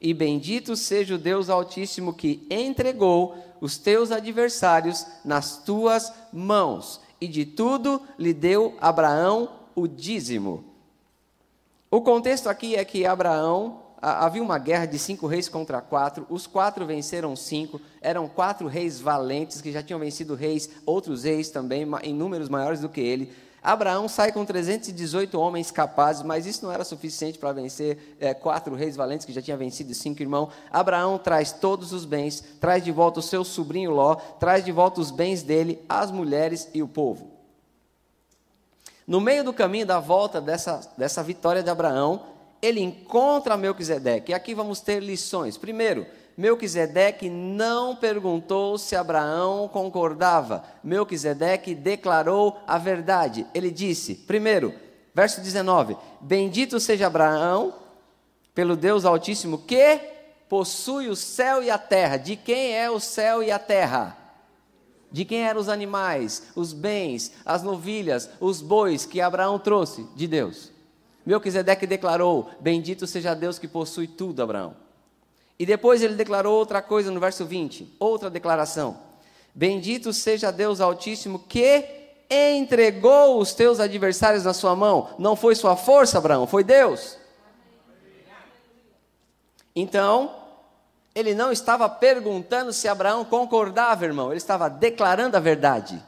E 0.00 0.12
bendito 0.14 0.74
seja 0.76 1.14
o 1.14 1.18
Deus 1.18 1.48
Altíssimo 1.48 2.14
que 2.14 2.44
entregou 2.50 3.36
os 3.60 3.76
teus 3.76 4.10
adversários 4.10 5.06
nas 5.24 5.58
tuas 5.58 6.10
mãos 6.32 7.00
e 7.20 7.28
de 7.28 7.44
tudo 7.44 8.00
lhe 8.18 8.32
deu 8.32 8.76
Abraão 8.80 9.48
o 9.74 9.86
dízimo. 9.86 10.64
O 11.90 12.00
contexto 12.00 12.48
aqui 12.48 12.76
é 12.76 12.84
que 12.84 13.04
Abraão, 13.04 13.82
havia 14.00 14.42
uma 14.42 14.58
guerra 14.58 14.86
de 14.86 14.98
cinco 14.98 15.26
reis 15.26 15.48
contra 15.48 15.80
quatro, 15.80 16.26
os 16.30 16.46
quatro 16.46 16.86
venceram 16.86 17.34
cinco, 17.34 17.80
eram 18.00 18.28
quatro 18.28 18.66
reis 18.68 19.00
valentes 19.00 19.60
que 19.60 19.72
já 19.72 19.82
tinham 19.82 20.00
vencido 20.00 20.34
reis, 20.34 20.70
outros 20.86 21.24
reis 21.24 21.50
também, 21.50 21.86
em 22.02 22.14
números 22.14 22.48
maiores 22.48 22.80
do 22.80 22.88
que 22.88 23.00
ele. 23.00 23.32
Abraão 23.62 24.08
sai 24.08 24.32
com 24.32 24.44
318 24.44 25.38
homens 25.38 25.70
capazes, 25.70 26.22
mas 26.22 26.46
isso 26.46 26.64
não 26.64 26.72
era 26.72 26.84
suficiente 26.84 27.38
para 27.38 27.52
vencer 27.52 28.16
é, 28.18 28.32
quatro 28.32 28.74
reis 28.74 28.96
valentes 28.96 29.26
que 29.26 29.32
já 29.32 29.42
tinha 29.42 29.56
vencido 29.56 29.92
cinco 29.94 30.22
irmãos. 30.22 30.50
Abraão 30.70 31.18
traz 31.18 31.52
todos 31.52 31.92
os 31.92 32.04
bens, 32.04 32.42
traz 32.58 32.82
de 32.82 32.90
volta 32.90 33.20
o 33.20 33.22
seu 33.22 33.44
sobrinho 33.44 33.90
Ló, 33.90 34.14
traz 34.14 34.64
de 34.64 34.72
volta 34.72 35.00
os 35.00 35.10
bens 35.10 35.42
dele, 35.42 35.84
as 35.88 36.10
mulheres 36.10 36.68
e 36.72 36.82
o 36.82 36.88
povo. 36.88 37.30
No 39.06 39.20
meio 39.20 39.44
do 39.44 39.52
caminho 39.52 39.84
da 39.84 39.98
volta 39.98 40.40
dessa, 40.40 40.80
dessa 40.96 41.22
vitória 41.22 41.62
de 41.62 41.68
Abraão, 41.68 42.22
ele 42.62 42.80
encontra 42.80 43.56
Melquisedeque. 43.56 44.32
E 44.32 44.34
aqui 44.34 44.54
vamos 44.54 44.80
ter 44.80 45.02
lições. 45.02 45.56
Primeiro, 45.56 46.06
Melquisedeque 46.40 47.28
não 47.28 47.94
perguntou 47.94 48.78
se 48.78 48.96
Abraão 48.96 49.68
concordava. 49.68 50.64
Melquisedeque 50.82 51.74
declarou 51.74 52.58
a 52.66 52.78
verdade. 52.78 53.46
Ele 53.52 53.70
disse, 53.70 54.14
primeiro, 54.14 54.72
verso 55.14 55.42
19: 55.42 55.98
Bendito 56.18 56.80
seja 56.80 57.08
Abraão 57.08 57.74
pelo 58.54 58.74
Deus 58.74 59.04
Altíssimo 59.04 59.58
que 59.58 60.00
possui 60.48 61.08
o 61.08 61.14
céu 61.14 61.62
e 61.62 61.70
a 61.70 61.76
terra. 61.76 62.16
De 62.16 62.36
quem 62.36 62.74
é 62.74 62.90
o 62.90 62.98
céu 62.98 63.42
e 63.42 63.50
a 63.50 63.58
terra? 63.58 64.16
De 65.12 65.26
quem 65.26 65.42
eram 65.42 65.60
os 65.60 65.68
animais, 65.68 66.44
os 66.56 66.72
bens, 66.72 67.32
as 67.44 67.62
novilhas, 67.62 68.30
os 68.40 68.62
bois 68.62 69.04
que 69.04 69.20
Abraão 69.20 69.58
trouxe? 69.58 70.06
De 70.16 70.26
Deus. 70.26 70.72
Melquisedeque 71.26 71.86
declarou: 71.86 72.48
Bendito 72.60 73.06
seja 73.06 73.34
Deus 73.34 73.58
que 73.58 73.68
possui 73.68 74.06
tudo, 74.06 74.42
Abraão. 74.42 74.74
E 75.60 75.66
depois 75.66 76.00
ele 76.00 76.14
declarou 76.14 76.58
outra 76.58 76.80
coisa 76.80 77.10
no 77.10 77.20
verso 77.20 77.44
20, 77.44 77.96
outra 78.00 78.30
declaração: 78.30 78.96
Bendito 79.54 80.10
seja 80.10 80.50
Deus 80.50 80.80
Altíssimo 80.80 81.38
que 81.38 81.84
entregou 82.30 83.38
os 83.38 83.52
teus 83.52 83.78
adversários 83.78 84.44
na 84.44 84.54
sua 84.54 84.74
mão. 84.74 85.10
Não 85.18 85.36
foi 85.36 85.54
sua 85.54 85.76
força, 85.76 86.16
Abraão, 86.16 86.46
foi 86.46 86.64
Deus. 86.64 87.18
Então, 89.76 90.34
ele 91.14 91.34
não 91.34 91.52
estava 91.52 91.90
perguntando 91.90 92.72
se 92.72 92.88
Abraão 92.88 93.22
concordava, 93.22 94.06
irmão, 94.06 94.28
ele 94.28 94.38
estava 94.38 94.70
declarando 94.70 95.36
a 95.36 95.40
verdade. 95.40 96.02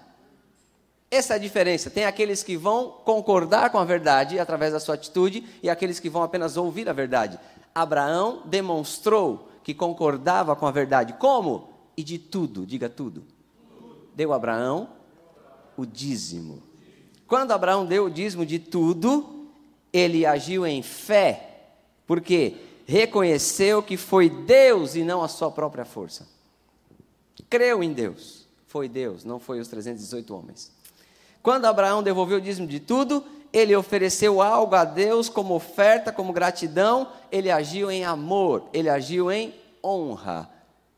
Essa 1.11 1.35
é 1.35 1.37
a 1.37 1.39
diferença. 1.39 1.91
Tem 1.91 2.07
aqueles 2.07 2.43
que 2.43 2.57
vão 2.57 2.91
concordar 3.05 3.69
com 3.69 3.77
a 3.77 3.85
verdade 3.85 4.39
através 4.39 4.73
da 4.73 4.81
sua 4.81 4.95
atitude 4.95 5.47
e 5.63 5.69
aqueles 5.69 6.01
que 6.01 6.09
vão 6.09 6.23
apenas 6.23 6.57
ouvir 6.57 6.89
a 6.89 6.93
verdade. 6.95 7.39
Abraão 7.75 8.43
demonstrou 8.45 9.49
que 9.63 9.75
concordava 9.75 10.57
com 10.57 10.67
a 10.67 10.71
verdade. 10.71 11.15
Como? 11.15 11.69
E 11.97 12.03
de 12.03 12.19
tudo, 12.19 12.67
diga 12.67 12.89
tudo. 12.89 13.23
Deu 14.15 14.33
Abraão 14.33 14.89
o 15.77 15.87
dízimo. 15.87 16.63
Quando 17.27 17.53
Abraão 17.53 17.87
deu 17.87 18.07
o 18.07 18.11
dízimo 18.11 18.45
de 18.45 18.59
tudo, 18.59 19.49
ele 19.93 20.27
agiu 20.27 20.67
em 20.67 20.83
fé. 20.83 21.49
Por 22.07 22.21
quê? 22.21 22.57
reconheceu 22.87 23.83
que 23.83 23.97
foi 23.97 24.29
Deus 24.29 24.95
e 24.95 25.03
não 25.03 25.23
a 25.23 25.29
sua 25.29 25.51
própria 25.51 25.85
força. 25.85 26.27
Creu 27.49 27.83
em 27.83 27.93
Deus. 27.93 28.47
Foi 28.67 28.89
Deus, 28.89 29.25
não 29.25 29.39
foi 29.39 29.61
os 29.61 29.69
318 29.69 30.35
homens. 30.35 30.73
Quando 31.43 31.67
Abraão 31.67 32.03
devolveu 32.03 32.39
o 32.39 32.41
dízimo 32.41 32.67
de 32.67 32.81
tudo, 32.81 33.25
ele 33.53 33.77
ofereceu 33.77 34.41
algo 34.41 34.75
a 34.75 34.85
Deus 34.85 35.29
como 35.29 35.55
oferta, 35.55 36.11
como 36.11 36.33
gratidão, 36.33 37.09
ele 37.31 37.51
agiu 37.51 37.91
em 37.91 38.05
amor, 38.05 38.69
ele 38.73 38.89
agiu 38.89 39.31
em 39.31 39.55
honra. 39.85 40.49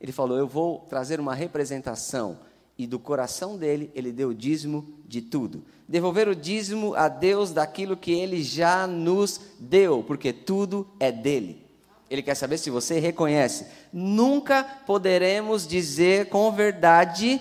Ele 0.00 0.12
falou: 0.12 0.38
Eu 0.38 0.46
vou 0.46 0.86
trazer 0.88 1.18
uma 1.18 1.34
representação. 1.34 2.38
E 2.76 2.88
do 2.88 2.98
coração 2.98 3.56
dele, 3.56 3.90
ele 3.94 4.10
deu 4.10 4.30
o 4.30 4.34
dízimo 4.34 4.84
de 5.06 5.22
tudo. 5.22 5.64
Devolver 5.88 6.28
o 6.28 6.34
dízimo 6.34 6.92
a 6.94 7.08
Deus 7.08 7.52
daquilo 7.52 7.96
que 7.96 8.10
ele 8.10 8.42
já 8.42 8.84
nos 8.84 9.40
deu, 9.60 10.02
porque 10.04 10.32
tudo 10.32 10.86
é 10.98 11.12
dele. 11.12 11.64
Ele 12.10 12.20
quer 12.20 12.34
saber 12.34 12.58
se 12.58 12.70
você 12.70 12.98
reconhece. 12.98 13.66
Nunca 13.92 14.64
poderemos 14.86 15.66
dizer 15.68 16.28
com 16.28 16.50
verdade 16.50 17.40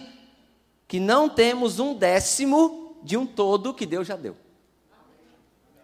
que 0.88 1.00
não 1.00 1.28
temos 1.28 1.80
um 1.80 1.96
décimo 1.96 2.96
de 3.02 3.18
um 3.18 3.26
todo 3.26 3.74
que 3.74 3.88
Deus 3.88 4.08
já 4.08 4.16
deu. 4.16 4.36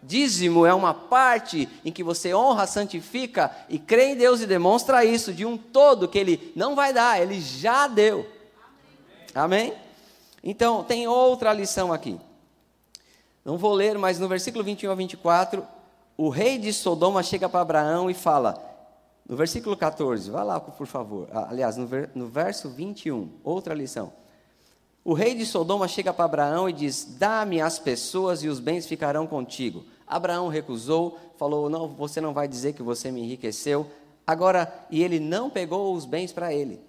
Dízimo 0.02 0.64
é 0.64 0.72
uma 0.72 0.94
parte 0.94 1.68
em 1.84 1.92
que 1.92 2.02
você 2.02 2.34
honra, 2.34 2.66
santifica 2.66 3.54
e 3.68 3.78
crê 3.78 4.12
em 4.12 4.16
Deus 4.16 4.40
e 4.40 4.46
demonstra 4.46 5.04
isso 5.04 5.32
de 5.32 5.44
um 5.44 5.58
todo 5.58 6.08
que 6.08 6.18
Ele 6.18 6.52
não 6.56 6.74
vai 6.74 6.92
dar, 6.92 7.20
Ele 7.20 7.40
já 7.40 7.86
deu. 7.86 8.26
Amém? 9.34 9.74
Então, 10.42 10.82
tem 10.82 11.06
outra 11.06 11.52
lição 11.52 11.92
aqui. 11.92 12.18
Não 13.44 13.58
vou 13.58 13.72
ler, 13.72 13.98
mas 13.98 14.18
no 14.18 14.28
versículo 14.28 14.64
21 14.64 14.90
a 14.90 14.94
24, 14.94 15.66
o 16.16 16.28
rei 16.28 16.58
de 16.58 16.72
Sodoma 16.72 17.22
chega 17.22 17.48
para 17.48 17.60
Abraão 17.60 18.10
e 18.10 18.14
fala: 18.14 18.70
no 19.28 19.36
versículo 19.36 19.76
14, 19.76 20.30
vá 20.30 20.42
lá, 20.42 20.58
por 20.58 20.86
favor. 20.86 21.28
Aliás, 21.32 21.76
no, 21.76 21.86
ver, 21.86 22.10
no 22.14 22.26
verso 22.26 22.68
21, 22.68 23.30
outra 23.44 23.74
lição. 23.74 24.12
O 25.02 25.14
rei 25.14 25.34
de 25.34 25.46
Sodoma 25.46 25.88
chega 25.88 26.12
para 26.12 26.26
Abraão 26.26 26.68
e 26.68 26.72
diz: 26.72 27.16
Dá-me 27.18 27.60
as 27.60 27.78
pessoas 27.78 28.42
e 28.42 28.48
os 28.48 28.60
bens 28.60 28.86
ficarão 28.86 29.26
contigo. 29.26 29.84
Abraão 30.06 30.48
recusou, 30.48 31.18
falou: 31.36 31.70
Não, 31.70 31.88
você 31.88 32.20
não 32.20 32.34
vai 32.34 32.46
dizer 32.46 32.74
que 32.74 32.82
você 32.82 33.10
me 33.10 33.22
enriqueceu. 33.22 33.86
Agora, 34.26 34.72
e 34.90 35.02
ele 35.02 35.18
não 35.18 35.48
pegou 35.48 35.94
os 35.94 36.04
bens 36.04 36.32
para 36.32 36.52
ele. 36.52 36.80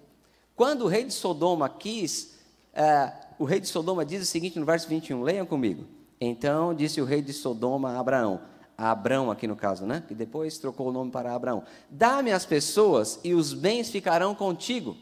Quando 0.54 0.82
o 0.82 0.88
rei 0.88 1.04
de 1.04 1.12
Sodoma 1.12 1.68
quis, 1.68 2.38
é, 2.74 3.12
o 3.38 3.44
rei 3.44 3.58
de 3.58 3.66
Sodoma 3.66 4.04
diz 4.04 4.22
o 4.22 4.26
seguinte 4.26 4.58
no 4.58 4.66
verso 4.66 4.86
21, 4.88 5.22
leiam 5.22 5.46
comigo. 5.46 5.84
Então 6.20 6.74
disse 6.74 7.00
o 7.00 7.04
rei 7.04 7.22
de 7.22 7.32
Sodoma 7.32 7.92
a 7.92 7.98
Abraão: 7.98 8.42
a 8.76 8.90
Abrão 8.90 9.30
aqui 9.30 9.46
no 9.46 9.56
caso, 9.56 9.86
né? 9.86 10.02
Que 10.06 10.14
depois 10.14 10.58
trocou 10.58 10.88
o 10.88 10.92
nome 10.92 11.10
para 11.10 11.34
Abraão. 11.34 11.64
Dá-me 11.90 12.30
as 12.30 12.44
pessoas 12.44 13.18
e 13.24 13.32
os 13.32 13.54
bens 13.54 13.88
ficarão 13.90 14.34
contigo. 14.34 14.96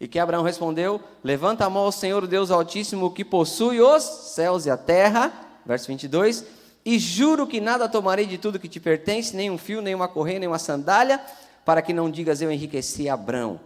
E 0.00 0.08
que 0.08 0.18
Abraão 0.18 0.42
respondeu: 0.42 1.00
Levanta 1.22 1.66
a 1.66 1.70
mão 1.70 1.84
ao 1.84 1.92
Senhor, 1.92 2.26
Deus 2.26 2.50
Altíssimo, 2.50 3.12
que 3.12 3.24
possui 3.24 3.80
os 3.80 4.02
céus 4.02 4.64
e 4.66 4.70
a 4.70 4.76
terra. 4.76 5.32
Verso 5.64 5.88
22. 5.88 6.44
E 6.84 6.98
juro 6.98 7.46
que 7.46 7.60
nada 7.60 7.88
tomarei 7.88 8.24
de 8.24 8.38
tudo 8.38 8.58
que 8.58 8.68
te 8.68 8.80
pertence, 8.80 9.36
nem 9.36 9.50
um 9.50 9.58
fio, 9.58 9.82
nem 9.82 9.94
uma 9.94 10.08
correia, 10.08 10.38
nem 10.38 10.48
uma 10.48 10.58
sandália, 10.58 11.20
para 11.64 11.82
que 11.82 11.92
não 11.92 12.10
digas 12.10 12.40
eu 12.40 12.50
enriqueci 12.50 13.08
Abrão. 13.08 13.60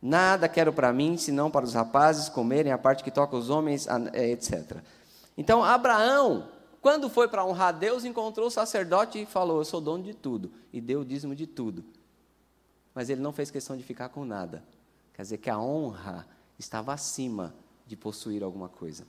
Nada 0.00 0.48
quero 0.48 0.72
para 0.72 0.92
mim, 0.92 1.18
senão 1.18 1.50
para 1.50 1.64
os 1.64 1.74
rapazes 1.74 2.30
comerem 2.30 2.72
a 2.72 2.78
parte 2.78 3.04
que 3.04 3.10
toca 3.10 3.36
os 3.36 3.50
homens, 3.50 3.86
eh, 4.14 4.30
etc. 4.30 4.78
Então, 5.36 5.62
Abraão 5.62 6.48
quando 6.84 7.08
foi 7.08 7.26
para 7.26 7.42
honrar 7.42 7.72
Deus, 7.72 8.04
encontrou 8.04 8.48
o 8.48 8.50
sacerdote 8.50 9.22
e 9.22 9.24
falou: 9.24 9.56
Eu 9.56 9.64
sou 9.64 9.80
dono 9.80 10.04
de 10.04 10.12
tudo. 10.12 10.52
E 10.70 10.82
deu 10.82 11.00
o 11.00 11.04
dízimo 11.04 11.34
de 11.34 11.46
tudo. 11.46 11.82
Mas 12.94 13.08
ele 13.08 13.22
não 13.22 13.32
fez 13.32 13.50
questão 13.50 13.74
de 13.74 13.82
ficar 13.82 14.10
com 14.10 14.22
nada. 14.22 14.62
Quer 15.14 15.22
dizer 15.22 15.38
que 15.38 15.48
a 15.48 15.58
honra 15.58 16.26
estava 16.58 16.92
acima 16.92 17.54
de 17.86 17.96
possuir 17.96 18.42
alguma 18.42 18.68
coisa. 18.68 19.06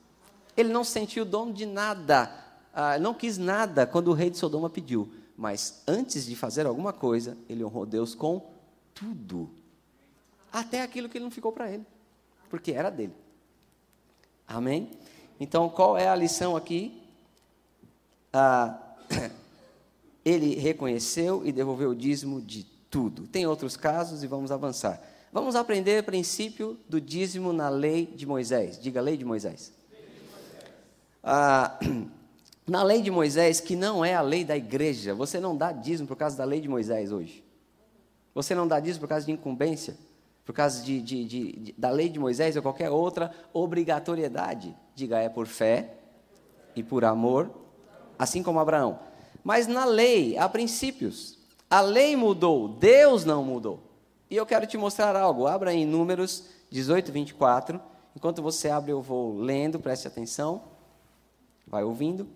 Ele 0.55 0.71
não 0.71 0.83
sentiu 0.83 1.25
dono 1.25 1.51
de 1.51 1.65
nada, 1.65 2.31
ah, 2.73 2.97
não 2.97 3.13
quis 3.13 3.37
nada 3.37 3.85
quando 3.85 4.07
o 4.09 4.13
rei 4.13 4.29
de 4.29 4.37
Sodoma 4.37 4.69
pediu. 4.69 5.11
Mas 5.35 5.83
antes 5.85 6.25
de 6.25 6.35
fazer 6.35 6.65
alguma 6.65 6.93
coisa, 6.93 7.37
ele 7.49 7.63
honrou 7.63 7.85
Deus 7.85 8.15
com 8.15 8.53
tudo. 8.93 9.49
Até 10.51 10.81
aquilo 10.81 11.09
que 11.09 11.19
não 11.19 11.29
ficou 11.29 11.51
para 11.51 11.69
ele, 11.69 11.85
porque 12.49 12.71
era 12.71 12.89
dele. 12.89 13.13
Amém? 14.47 14.91
Então, 15.37 15.67
qual 15.67 15.97
é 15.97 16.07
a 16.07 16.15
lição 16.15 16.55
aqui? 16.55 17.01
ah, 18.35 18.77
ele 20.23 20.55
reconheceu 20.55 21.45
e 21.45 21.51
devolveu 21.51 21.91
o 21.91 21.95
dízimo 21.95 22.41
de 22.41 22.65
tudo. 22.89 23.27
Tem 23.27 23.47
outros 23.47 23.77
casos 23.77 24.23
e 24.23 24.27
vamos 24.27 24.51
avançar. 24.51 25.01
Vamos 25.35 25.57
aprender 25.57 26.01
o 26.01 26.05
princípio 26.05 26.79
do 26.87 27.01
dízimo 27.01 27.51
na 27.51 27.67
lei 27.67 28.05
de 28.05 28.25
Moisés. 28.25 28.79
Diga 28.79 29.01
lei 29.01 29.17
de 29.17 29.25
Moisés. 29.25 29.73
Ah, 31.21 31.77
na 32.65 32.81
lei 32.83 33.01
de 33.01 33.11
Moisés, 33.11 33.59
que 33.59 33.75
não 33.75 34.05
é 34.05 34.15
a 34.15 34.21
lei 34.21 34.45
da 34.45 34.55
igreja, 34.55 35.13
você 35.13 35.37
não 35.37 35.53
dá 35.53 35.73
dízimo 35.73 36.07
por 36.07 36.15
causa 36.15 36.37
da 36.37 36.45
lei 36.45 36.61
de 36.61 36.69
Moisés 36.69 37.11
hoje. 37.11 37.43
Você 38.33 38.55
não 38.55 38.65
dá 38.65 38.79
dízimo 38.79 39.01
por 39.01 39.09
causa 39.09 39.25
de 39.25 39.33
incumbência, 39.33 39.97
por 40.45 40.55
causa 40.55 40.81
de, 40.81 41.01
de, 41.01 41.25
de, 41.25 41.75
da 41.77 41.89
lei 41.89 42.07
de 42.07 42.17
Moisés 42.17 42.55
ou 42.55 42.61
qualquer 42.61 42.89
outra 42.89 43.29
obrigatoriedade. 43.51 44.73
Diga, 44.95 45.19
é 45.19 45.27
por 45.27 45.47
fé 45.47 45.95
e 46.77 46.81
por 46.81 47.03
amor 47.03 47.51
assim 48.17 48.41
como 48.41 48.57
Abraão. 48.57 49.01
Mas 49.43 49.67
na 49.67 49.83
lei 49.83 50.37
há 50.37 50.47
princípios. 50.47 51.37
A 51.69 51.81
lei 51.81 52.15
mudou, 52.15 52.69
Deus 52.69 53.25
não 53.25 53.43
mudou. 53.43 53.94
E 54.29 54.35
eu 54.35 54.45
quero 54.45 54.65
te 54.65 54.77
mostrar 54.77 55.15
algo. 55.15 55.47
Abra 55.47 55.73
em 55.73 55.85
Números 55.85 56.45
18, 56.69 57.11
24. 57.11 57.79
Enquanto 58.15 58.41
você 58.41 58.69
abre, 58.69 58.91
eu 58.91 59.01
vou 59.01 59.37
lendo, 59.37 59.79
preste 59.79 60.07
atenção. 60.07 60.63
Vai 61.67 61.83
ouvindo. 61.83 62.27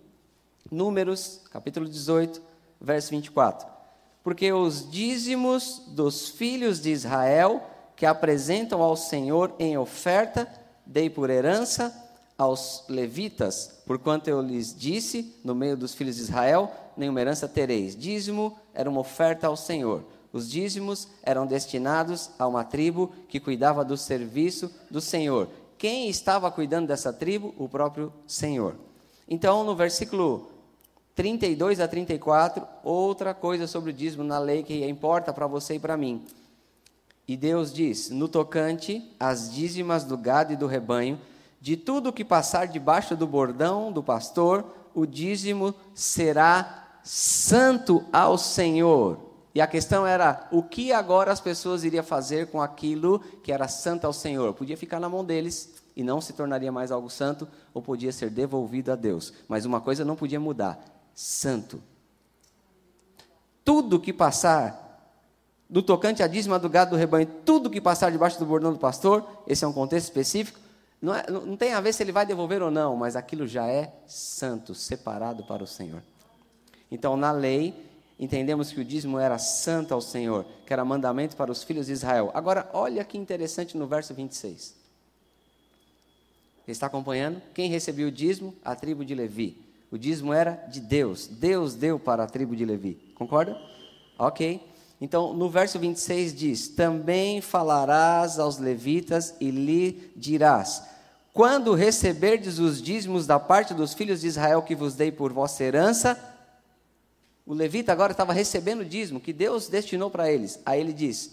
Números, 0.72 1.42
capítulo 1.52 1.88
18, 1.88 2.42
verso 2.80 3.10
24. 3.12 3.68
Porque 4.24 4.52
os 4.52 4.90
dízimos 4.90 5.84
dos 5.88 6.30
filhos 6.30 6.80
de 6.80 6.92
Israel 6.92 7.64
que 7.96 8.06
apresentam 8.06 8.82
ao 8.82 8.96
Senhor 8.96 9.54
em 9.60 9.78
oferta, 9.78 10.48
dei 10.86 11.10
por 11.10 11.30
herança 11.30 11.94
aos 12.38 12.86
levitas, 12.88 13.82
porquanto 13.86 14.30
eu 14.30 14.42
lhes 14.42 14.74
disse, 14.74 15.36
no 15.44 15.54
meio 15.54 15.76
dos 15.76 15.94
filhos 15.94 16.16
de 16.16 16.22
Israel, 16.22 16.72
nenhuma 16.96 17.20
herança 17.20 17.48
tereis. 17.48 17.98
Dízimo 17.98 18.58
era 18.74 18.90
uma 18.90 19.02
oferta 19.02 19.48
ao 19.48 19.58
Senhor. 19.58 20.06
Os 20.32 20.50
dízimos 20.50 21.08
eram 21.24 21.48
destinados 21.48 22.30
a 22.38 22.48
uma 22.48 22.64
tribo 22.64 23.12
que 23.28 23.40
cuidava 23.40 23.84
do 23.84 23.98
serviço 23.98 24.72
do 24.90 25.02
Senhor. 25.02 25.48
Quem 25.78 26.10
estava 26.10 26.52
cuidando 26.52 26.88
dessa 26.88 27.12
tribo? 27.12 27.54
O 27.58 27.68
próprio 27.68 28.14
Senhor. 28.28 28.76
Então, 29.28 29.64
no 29.64 29.76
versículo 29.76 30.50
32 31.16 31.80
a 31.80 31.88
34, 31.88 32.66
outra 32.84 33.34
coisa 33.34 33.66
sobre 33.66 33.92
o 33.92 33.94
dízimo 33.94 34.24
na 34.24 34.40
lei 34.40 34.64
que 34.64 34.86
importa 34.88 35.34
para 35.34 35.48
você 35.48 35.76
e 35.76 35.80
para 35.80 35.98
mim. 35.98 36.26
E 37.28 37.38
Deus 37.38 37.74
diz: 37.74 38.10
No 38.10 38.28
tocante 38.28 39.16
às 39.20 39.52
dízimas 39.52 40.04
do 40.04 40.18
gado 40.18 40.54
e 40.54 40.56
do 40.56 40.68
rebanho, 40.68 41.20
de 41.62 41.78
tudo 41.78 42.14
que 42.14 42.26
passar 42.26 42.68
debaixo 42.68 43.16
do 43.16 43.28
bordão 43.28 43.92
do 43.92 44.02
pastor, 44.02 44.66
o 44.94 45.06
dízimo 45.06 45.74
será 45.94 47.00
santo 47.04 48.04
ao 48.12 48.38
Senhor. 48.38 49.29
E 49.54 49.62
a 49.62 49.68
questão 49.68 50.06
era 50.06 50.48
o 50.52 50.62
que 50.62 50.94
agora 50.94 51.32
as 51.32 51.42
pessoas 51.42 51.84
iriam 51.84 52.04
fazer 52.04 52.48
com 52.48 52.62
aquilo 52.62 53.20
que 53.44 53.52
era 53.52 53.68
santo 53.68 54.06
ao 54.06 54.14
Senhor? 54.14 54.54
Podia 54.54 54.78
ficar 54.78 55.00
na 55.00 55.10
mão 55.10 55.26
deles 55.26 55.74
e 55.96 56.04
não 56.04 56.22
se 56.22 56.34
tornaria 56.34 56.72
mais 56.72 56.92
algo 56.92 57.10
santo, 57.10 57.48
ou 57.74 57.82
podia 57.82 58.12
ser 58.12 58.30
devolvido 58.30 58.92
a 58.92 58.96
Deus. 58.96 59.34
Mas 59.48 59.66
uma 59.66 59.82
coisa 59.82 60.06
não 60.06 60.16
podia 60.16 60.40
mudar: 60.40 60.80
santo. 61.14 61.82
Tudo 63.66 64.00
que 64.00 64.14
passar 64.14 64.88
do 65.70 65.84
tocante 65.84 66.24
a 66.24 66.28
dízima 66.28 66.58
do 66.58 66.70
gado 66.70 66.92
do 66.92 66.98
rebanho, 66.98 67.28
tudo 67.46 67.70
que 67.70 67.82
passar 67.82 68.12
debaixo 68.12 68.40
do 68.40 68.46
bordão 68.46 68.74
do 68.74 68.80
pastor, 68.80 69.28
esse 69.46 69.64
é 69.64 69.68
um 69.68 69.74
contexto 69.74 70.06
específico, 70.06 70.60
não, 71.02 71.14
é, 71.14 71.30
não 71.30 71.56
tem 71.56 71.74
a 71.74 71.82
ver 71.82 71.94
se 71.94 72.02
ele 72.02 72.12
vai 72.12 72.26
devolver 72.26 72.62
ou 72.62 72.72
não, 72.72 72.96
mas 72.96 73.16
aquilo 73.16 73.46
já 73.46 73.68
é 73.68 73.94
santo, 74.08 74.74
separado 74.74 75.44
para 75.44 75.64
o 75.64 75.68
Senhor. 75.68 76.02
Então, 76.92 77.16
na 77.16 77.32
lei, 77.32 77.89
entendemos 78.20 78.72
que 78.72 78.82
o 78.82 78.86
dízimo 78.86 79.18
era 79.18 79.38
santo 79.38 79.94
ao 79.94 80.02
Senhor, 80.02 80.46
que 80.66 80.74
era 80.74 80.84
mandamento 80.84 81.36
para 81.38 81.52
os 81.52 81.64
filhos 81.64 81.86
de 81.86 81.94
Israel. 81.94 82.30
Agora, 82.34 82.70
olha 82.74 83.06
que 83.06 83.18
interessante 83.18 83.78
no 83.78 83.88
verso 83.88 84.14
26. 84.14 84.76
Você 86.66 86.72
está 86.72 86.88
acompanhando? 86.88 87.42
Quem 87.54 87.70
recebeu 87.70 88.10
o 88.10 88.12
dízimo? 88.12 88.54
A 88.64 88.76
tribo 88.76 89.06
de 89.06 89.16
Levi. 89.16 89.58
O 89.90 89.98
dízimo 89.98 90.34
era 90.34 90.52
de 90.70 90.80
Deus. 90.80 91.26
Deus 91.26 91.74
deu 91.74 91.98
para 91.98 92.24
a 92.24 92.28
tribo 92.28 92.56
de 92.56 92.66
Levi. 92.66 92.96
Concorda? 93.16 93.58
Ok. 94.20 94.62
Então, 95.02 95.34
no 95.34 95.50
verso 95.50 95.80
26 95.80 96.36
diz: 96.36 96.68
Também 96.68 97.42
falarás 97.42 98.38
aos 98.38 98.60
levitas 98.60 99.34
e 99.40 99.50
lhe 99.50 100.12
dirás: 100.16 100.84
Quando 101.34 101.74
receberdes 101.74 102.60
os 102.60 102.82
dízimos 102.82 103.26
da 103.26 103.40
parte 103.40 103.74
dos 103.74 103.94
filhos 103.94 104.22
de 104.22 104.28
Israel 104.28 104.62
que 104.62 104.76
vos 104.76 104.94
dei 104.94 105.12
por 105.12 105.34
vossa 105.34 105.64
herança, 105.64 106.29
o 107.50 107.54
levita 107.56 107.92
agora 107.92 108.12
estava 108.12 108.32
recebendo 108.32 108.82
o 108.82 108.86
dízimo 108.86 109.20
que 109.20 109.34
Deus 109.34 109.68
destinou 109.68 110.12
para 110.12 110.32
eles. 110.32 110.60
Aí 110.64 110.80
ele 110.80 110.94
diz: 110.94 111.32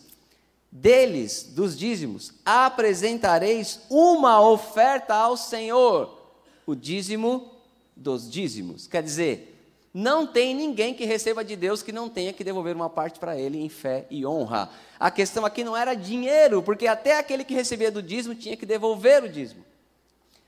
Deles, 0.72 1.42
dos 1.42 1.78
dízimos, 1.78 2.32
apresentareis 2.42 3.80
uma 3.90 4.40
oferta 4.40 5.14
ao 5.14 5.36
Senhor, 5.36 6.32
o 6.66 6.74
dízimo 6.74 7.52
dos 7.94 8.30
dízimos. 8.30 8.86
Quer 8.86 9.02
dizer, 9.02 9.60
não 9.92 10.26
tem 10.26 10.54
ninguém 10.54 10.94
que 10.94 11.04
receba 11.04 11.44
de 11.44 11.54
Deus 11.54 11.82
que 11.82 11.92
não 11.92 12.08
tenha 12.08 12.32
que 12.32 12.42
devolver 12.42 12.74
uma 12.74 12.88
parte 12.88 13.18
para 13.18 13.38
ele 13.38 13.60
em 13.60 13.68
fé 13.68 14.06
e 14.08 14.24
honra. 14.24 14.70
A 14.98 15.10
questão 15.10 15.44
aqui 15.44 15.62
não 15.62 15.76
era 15.76 15.92
dinheiro, 15.92 16.62
porque 16.62 16.86
até 16.86 17.18
aquele 17.18 17.44
que 17.44 17.52
recebia 17.52 17.90
do 17.90 18.02
dízimo 18.02 18.34
tinha 18.34 18.56
que 18.56 18.64
devolver 18.64 19.22
o 19.22 19.28
dízimo. 19.28 19.62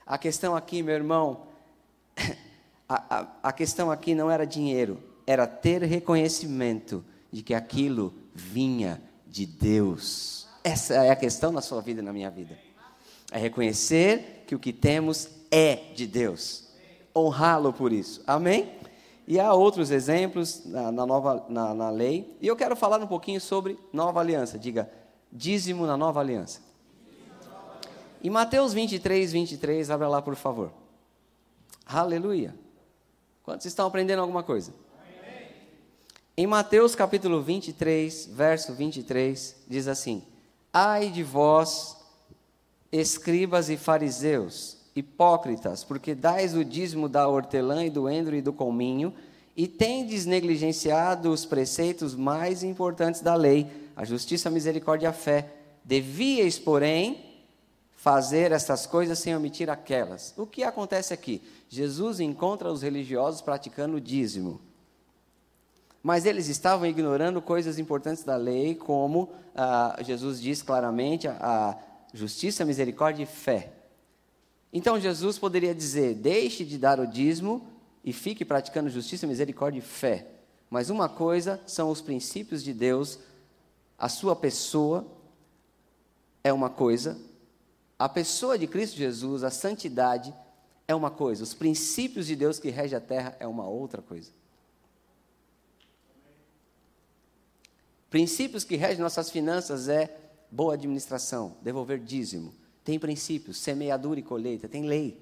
A 0.07 0.17
questão 0.17 0.57
aqui, 0.57 0.83
meu 0.83 0.95
irmão, 0.95 1.47
a, 2.89 3.19
a, 3.19 3.27
a 3.43 3.53
questão 3.53 3.91
aqui 3.91 4.15
não 4.15 4.31
era 4.31 4.47
dinheiro, 4.47 4.99
era 5.29 5.47
ter 5.47 5.83
reconhecimento 5.83 7.05
de 7.31 7.43
que 7.43 7.53
aquilo 7.53 8.15
vinha 8.35 8.99
de 9.27 9.45
Deus. 9.45 10.49
Essa 10.65 10.95
é 11.05 11.11
a 11.11 11.17
questão 11.17 11.53
na 11.53 11.61
sua 11.61 11.83
vida 11.83 12.01
e 12.01 12.03
na 12.03 12.15
minha 12.15 12.31
vida. 12.31 12.59
É 13.31 13.37
reconhecer 13.37 14.45
que 14.47 14.55
o 14.55 14.59
que 14.59 14.73
temos 14.73 15.29
é 15.51 15.93
de 15.95 16.07
Deus. 16.07 16.71
Honrá-lo 17.15 17.75
por 17.75 17.93
isso. 17.93 18.23
Amém? 18.27 18.73
E 19.27 19.39
há 19.39 19.53
outros 19.53 19.91
exemplos 19.91 20.65
na, 20.65 20.91
na 20.91 21.05
nova, 21.05 21.45
na, 21.51 21.75
na, 21.75 21.91
lei. 21.91 22.35
E 22.41 22.47
eu 22.47 22.57
quero 22.57 22.75
falar 22.75 22.99
um 22.99 23.07
pouquinho 23.07 23.39
sobre 23.39 23.79
nova 23.93 24.21
aliança. 24.21 24.59
Diga, 24.59 24.91
dízimo 25.31 25.87
na 25.87 25.99
nova 25.99 26.21
aliança. 26.21 26.63
Em 28.25 28.31
Mateus 28.31 28.73
23, 28.73 29.31
23, 29.31 29.91
abra 29.91 30.09
lá, 30.09 30.23
por 30.23 30.37
favor. 30.37 30.73
Aleluia. 31.85 32.55
Quantos 33.43 33.67
estão 33.67 33.87
aprendendo 33.87 34.23
alguma 34.23 34.43
coisa? 34.43 34.73
Em 36.41 36.47
Mateus 36.47 36.95
capítulo 36.95 37.43
23, 37.43 38.31
verso 38.33 38.73
23, 38.73 39.57
diz 39.67 39.89
assim: 39.89 40.23
Ai 40.73 41.11
de 41.11 41.25
vós, 41.25 41.97
escribas 42.93 43.69
e 43.69 43.77
fariseus, 43.77 44.77
hipócritas, 44.95 45.83
porque 45.83 46.15
dais 46.15 46.55
o 46.55 46.65
dízimo 46.65 47.09
da 47.09 47.27
hortelã 47.27 47.85
e 47.85 47.91
do 47.91 48.09
endro 48.09 48.37
e 48.37 48.41
do 48.41 48.53
colminho, 48.53 49.13
e 49.57 49.67
tendes 49.67 50.27
negligenciado 50.27 51.33
os 51.33 51.45
preceitos 51.45 52.15
mais 52.15 52.63
importantes 52.63 53.21
da 53.21 53.35
lei, 53.35 53.67
a 53.97 54.05
justiça, 54.05 54.49
a 54.49 54.53
misericórdia 54.53 55.07
e 55.07 55.11
a 55.11 55.13
fé. 55.13 55.51
Devíeis, 55.83 56.57
porém, 56.57 57.19
fazer 57.97 58.53
estas 58.53 58.87
coisas 58.87 59.19
sem 59.19 59.35
omitir 59.35 59.69
aquelas. 59.69 60.35
O 60.37 60.47
que 60.47 60.63
acontece 60.63 61.13
aqui? 61.13 61.43
Jesus 61.69 62.21
encontra 62.21 62.71
os 62.71 62.83
religiosos 62.83 63.41
praticando 63.41 63.97
o 63.97 64.01
dízimo. 64.01 64.68
Mas 66.09 66.25
eles 66.25 66.49
estavam 66.49 66.87
ignorando 66.87 67.43
coisas 67.43 67.79
importantes 67.79 68.25
da 68.25 68.35
lei, 68.35 68.75
como 68.75 69.29
ah, 69.55 69.95
Jesus 70.03 70.41
diz 70.41 70.63
claramente, 70.63 71.29
a, 71.29 71.77
justiça, 72.15 72.65
misericórdia 72.65 73.25
e 73.25 73.27
fé. 73.27 73.75
Então 74.73 74.99
Jesus 74.99 75.39
poderia 75.39 75.75
dizer: 75.75 76.15
deixe 76.15 76.65
de 76.65 76.79
dar 76.79 76.99
o 76.99 77.07
dízimo 77.07 77.69
e 78.03 78.15
fique 78.15 78.43
praticando 78.43 78.89
justiça, 78.89 79.27
misericórdia 79.27 79.81
e 79.81 79.83
fé. 79.83 80.27
Mas 80.71 80.89
uma 80.89 81.11
coisa 81.11 81.61
são 81.67 81.91
os 81.91 82.01
princípios 82.01 82.65
de 82.65 82.73
Deus, 82.73 83.19
a 83.99 84.09
sua 84.09 84.35
pessoa 84.35 85.07
é 86.43 86.51
uma 86.51 86.71
coisa, 86.71 87.19
a 87.99 88.09
pessoa 88.09 88.57
de 88.57 88.67
Cristo 88.67 88.97
Jesus, 88.97 89.45
a 89.45 89.51
santidade 89.51 90.33
é 90.89 90.95
uma 90.95 91.11
coisa, 91.11 91.45
os 91.45 91.53
princípios 91.53 92.27
de 92.27 92.35
Deus 92.35 92.59
que 92.59 92.71
rege 92.71 92.97
a 92.97 93.01
terra 93.01 93.37
é 93.39 93.47
uma 93.47 93.69
outra 93.69 94.01
coisa. 94.01 94.38
Princípios 98.11 98.65
que 98.65 98.77
regem 98.77 99.03
nossas 99.03 99.31
finanças 99.31 99.89
é 99.89 100.17
boa 100.51 100.75
administração, 100.75 101.57
devolver 101.63 101.99
dízimo, 101.99 102.55
tem 102.83 102.99
princípios, 102.99 103.59
semeadura 103.59 104.19
e 104.19 104.23
colheita, 104.23 104.67
tem 104.69 104.87
lei. 104.87 105.21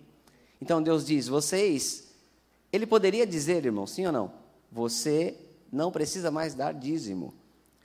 Então 0.61 0.83
Deus 0.83 1.05
diz: 1.05 1.27
vocês, 1.27 2.05
Ele 2.73 2.87
poderia 2.87 3.27
dizer, 3.27 3.65
irmão, 3.65 3.87
sim 3.87 4.07
ou 4.07 4.13
não? 4.13 4.33
Você 4.71 5.37
não 5.73 5.91
precisa 5.91 6.31
mais 6.31 6.55
dar 6.55 6.73
dízimo. 6.73 7.35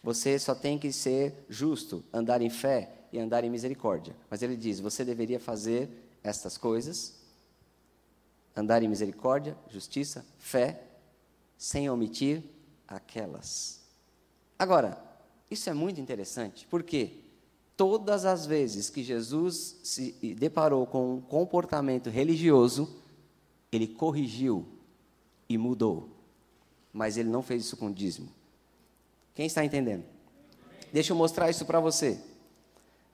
Você 0.04 0.38
só 0.40 0.56
tem 0.56 0.78
que 0.78 0.92
ser 0.92 1.34
justo, 1.50 2.04
andar 2.14 2.42
em 2.42 2.50
fé 2.50 2.92
e 3.12 3.20
andar 3.20 3.44
em 3.44 3.50
misericórdia. 3.50 4.16
Mas 4.30 4.42
Ele 4.44 4.56
diz: 4.56 4.80
você 4.80 5.04
deveria 5.04 5.40
fazer 5.40 5.90
estas 6.24 6.58
coisas, 6.58 7.16
andar 8.56 8.84
em 8.84 8.88
misericórdia, 8.88 9.58
justiça, 9.68 10.24
fé, 10.38 10.84
sem 11.58 11.90
omitir 11.90 12.44
aquelas. 12.88 13.81
Agora, 14.62 14.97
isso 15.50 15.69
é 15.69 15.74
muito 15.74 16.00
interessante, 16.00 16.67
por 16.67 16.84
quê? 16.84 17.21
todas 17.82 18.26
as 18.26 18.45
vezes 18.45 18.91
que 18.91 19.04
Jesus 19.04 19.80
se 19.82 20.12
deparou 20.38 20.86
com 20.86 21.15
um 21.15 21.19
comportamento 21.19 22.12
religioso, 22.12 22.88
ele 23.71 23.88
corrigiu 23.88 24.67
e 25.50 25.58
mudou. 25.58 26.08
Mas 26.93 27.17
ele 27.17 27.30
não 27.30 27.41
fez 27.41 27.65
isso 27.65 27.76
com 27.76 27.91
dízimo. 27.91 28.30
Quem 29.34 29.47
está 29.47 29.65
entendendo? 29.65 30.04
Deixa 30.93 31.12
eu 31.12 31.17
mostrar 31.17 31.50
isso 31.50 31.65
para 31.65 31.80
você. 31.80 32.19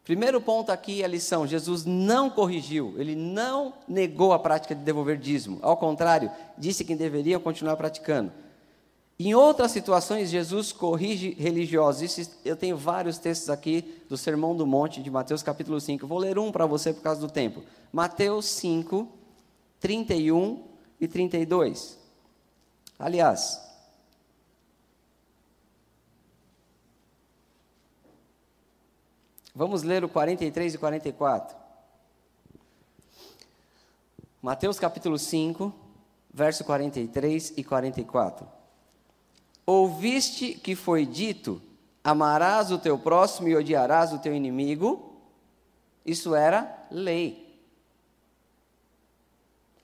Primeiro 0.04 0.42
ponto 0.42 0.70
aqui 0.70 1.02
é 1.02 1.06
a 1.06 1.08
lição: 1.08 1.48
Jesus 1.48 1.86
não 1.86 2.30
corrigiu, 2.30 2.94
ele 2.98 3.16
não 3.16 3.74
negou 3.88 4.34
a 4.34 4.40
prática 4.40 4.76
de 4.76 4.82
devolver 4.82 5.18
dízimo. 5.18 5.60
Ao 5.62 5.78
contrário, 5.78 6.30
disse 6.58 6.84
que 6.84 6.94
deveriam 6.94 7.40
continuar 7.40 7.78
praticando. 7.78 8.34
Em 9.20 9.34
outras 9.34 9.72
situações, 9.72 10.30
Jesus 10.30 10.72
corrige 10.72 11.32
religiosos. 11.32 12.04
Isso, 12.04 12.40
eu 12.46 12.56
tenho 12.56 12.78
vários 12.78 13.18
textos 13.18 13.50
aqui 13.50 14.04
do 14.08 14.16
Sermão 14.16 14.56
do 14.56 14.68
Monte, 14.68 15.02
de 15.02 15.10
Mateus 15.10 15.42
capítulo 15.42 15.82
5. 15.82 16.06
vou 16.06 16.20
ler 16.20 16.38
um 16.38 16.52
para 16.52 16.68
você 16.68 16.94
por 16.94 17.02
causa 17.02 17.20
do 17.20 17.32
tempo. 17.32 17.64
Mateus 17.92 18.46
5, 18.46 19.12
31 19.80 20.68
e 21.02 21.08
32. 21.08 21.98
Aliás, 23.00 23.60
vamos 29.56 29.82
ler 29.82 30.04
o 30.04 30.10
43 30.10 30.76
e 30.76 30.78
44. 30.78 31.58
Mateus 34.40 34.80
capítulo 34.80 35.18
5, 35.18 35.74
verso 36.32 36.64
43 36.64 37.54
e 37.58 37.64
44. 37.64 38.57
Ouviste 39.70 40.54
que 40.54 40.76
foi 40.76 41.06
dito: 41.06 41.62
amarás 42.02 42.72
o 42.72 42.78
teu 42.78 42.98
próximo 42.98 43.50
e 43.50 43.56
odiarás 43.56 44.14
o 44.14 44.18
teu 44.18 44.34
inimigo. 44.34 45.14
Isso 46.06 46.34
era 46.34 46.88
lei. 46.90 47.46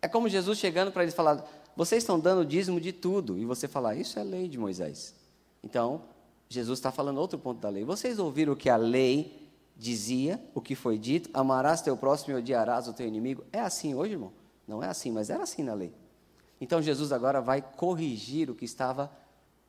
É 0.02 0.08
como 0.08 0.30
Jesus 0.30 0.58
chegando 0.58 0.90
para 0.90 1.04
eles 1.04 1.14
falar: 1.14 1.46
vocês 1.76 2.02
estão 2.02 2.18
dando 2.18 2.46
dízimo 2.46 2.80
de 2.80 2.94
tudo. 2.94 3.38
E 3.38 3.44
você 3.44 3.68
falar: 3.68 3.96
isso 3.96 4.18
é 4.18 4.24
lei 4.24 4.48
de 4.48 4.58
Moisés. 4.58 5.14
Então, 5.62 6.04
Jesus 6.48 6.80
está 6.80 6.90
falando 6.90 7.18
outro 7.18 7.38
ponto 7.38 7.60
da 7.60 7.68
lei. 7.68 7.84
Vocês 7.84 8.20
ouviram 8.20 8.54
o 8.54 8.56
que 8.56 8.70
a 8.70 8.78
lei 8.78 9.52
dizia, 9.76 10.42
o 10.56 10.62
que 10.62 10.76
foi 10.76 10.98
dito: 10.98 11.30
amarás 11.34 11.82
teu 11.82 11.98
próximo 11.98 12.34
e 12.34 12.38
odiarás 12.38 12.88
o 12.88 12.94
teu 12.94 13.06
inimigo. 13.06 13.44
É 13.52 13.60
assim 13.60 13.94
hoje, 13.94 14.14
irmão? 14.14 14.32
Não 14.66 14.82
é 14.82 14.88
assim, 14.88 15.12
mas 15.12 15.30
era 15.30 15.44
assim 15.44 15.62
na 15.62 15.74
lei. 15.74 15.94
Então, 16.62 16.82
Jesus 16.82 17.12
agora 17.12 17.42
vai 17.42 17.62
corrigir 17.62 18.50
o 18.50 18.56
que 18.56 18.64
estava 18.64 19.12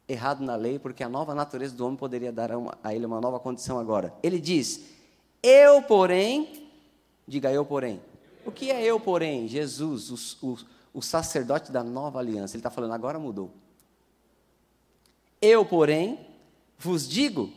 errado 0.09 0.43
na 0.43 0.57
lei, 0.57 0.79
porque 0.79 1.03
a 1.03 1.09
nova 1.09 1.35
natureza 1.35 1.75
do 1.75 1.85
homem 1.85 1.97
poderia 1.97 2.33
dar 2.33 2.53
a, 2.53 2.59
uma, 2.59 2.79
a 2.83 2.95
ele 2.95 3.07
uma 3.07 3.21
nova 3.21 3.40
condição 3.40 3.79
agora. 3.79 4.12
Ele 4.23 4.38
diz: 4.38 4.81
Eu, 5.43 5.83
porém, 5.83 6.69
diga 7.27 7.53
eu, 7.53 7.64
porém. 7.64 8.01
O 8.45 8.53
que 8.53 8.71
é 8.71 8.83
eu, 8.83 9.01
porém? 9.01 9.49
Jesus, 9.49 10.11
o, 10.43 10.47
o, 10.47 10.59
o 10.95 11.03
sacerdote 11.03 11.73
da 11.73 11.83
nova 11.83 12.19
aliança. 12.19 12.55
Ele 12.55 12.61
está 12.61 12.71
falando, 12.71 12.93
agora 12.93 13.19
mudou. 13.19 13.51
Eu, 15.40 15.64
porém, 15.64 16.27
vos 16.79 17.09
digo 17.09 17.53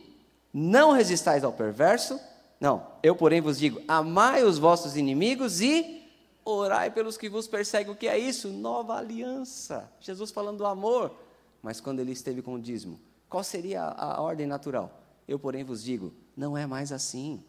Não 0.52 0.92
resistais 0.92 1.44
ao 1.44 1.52
perverso. 1.52 2.18
Não, 2.60 2.86
eu, 3.02 3.14
porém, 3.14 3.40
vos 3.40 3.58
digo: 3.58 3.80
amai 3.86 4.42
os 4.42 4.58
vossos 4.58 4.96
inimigos 4.96 5.60
e 5.60 5.98
orai 6.44 6.90
pelos 6.90 7.16
que 7.16 7.28
vos 7.28 7.46
perseguem. 7.46 7.92
O 7.92 7.96
que 7.96 8.08
é 8.08 8.18
isso? 8.18 8.48
Nova 8.48 8.96
aliança. 8.96 9.90
Jesus 10.00 10.30
falando 10.30 10.58
do 10.58 10.66
amor. 10.66 11.12
Mas 11.62 11.80
quando 11.80 12.00
ele 12.00 12.12
esteve 12.12 12.42
com 12.42 12.54
o 12.54 12.60
dízimo, 12.60 13.00
qual 13.28 13.44
seria 13.44 13.82
a, 13.82 14.20
ordem 14.20 14.46
natural? 14.46 15.02
Eu, 15.26 15.38
porém, 15.38 15.64
vos 15.64 15.82
digo: 15.82 16.12
não 16.36 16.56
é 16.56 16.66
mais 16.66 16.92
assim. 16.92 17.42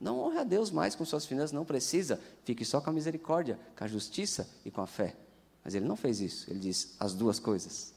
Não 0.00 0.20
honre 0.20 0.38
a 0.38 0.44
Deus 0.44 0.70
mais 0.70 0.94
com 0.94 1.04
suas 1.04 1.26
finanças, 1.26 1.50
não 1.50 1.64
precisa. 1.64 2.20
Fique 2.44 2.64
só 2.64 2.80
com 2.80 2.90
a 2.90 2.92
misericórdia, 2.92 3.58
com 3.76 3.82
a 3.82 3.88
justiça 3.88 4.48
e 4.64 4.70
com 4.70 4.80
a 4.80 4.86
fé. 4.86 5.16
Mas 5.64 5.74
ele 5.74 5.86
não 5.86 5.96
fez 5.96 6.20
isso, 6.20 6.48
ele 6.48 6.60
diz 6.60 6.94
as 7.00 7.14
duas 7.14 7.40
coisas. 7.40 7.92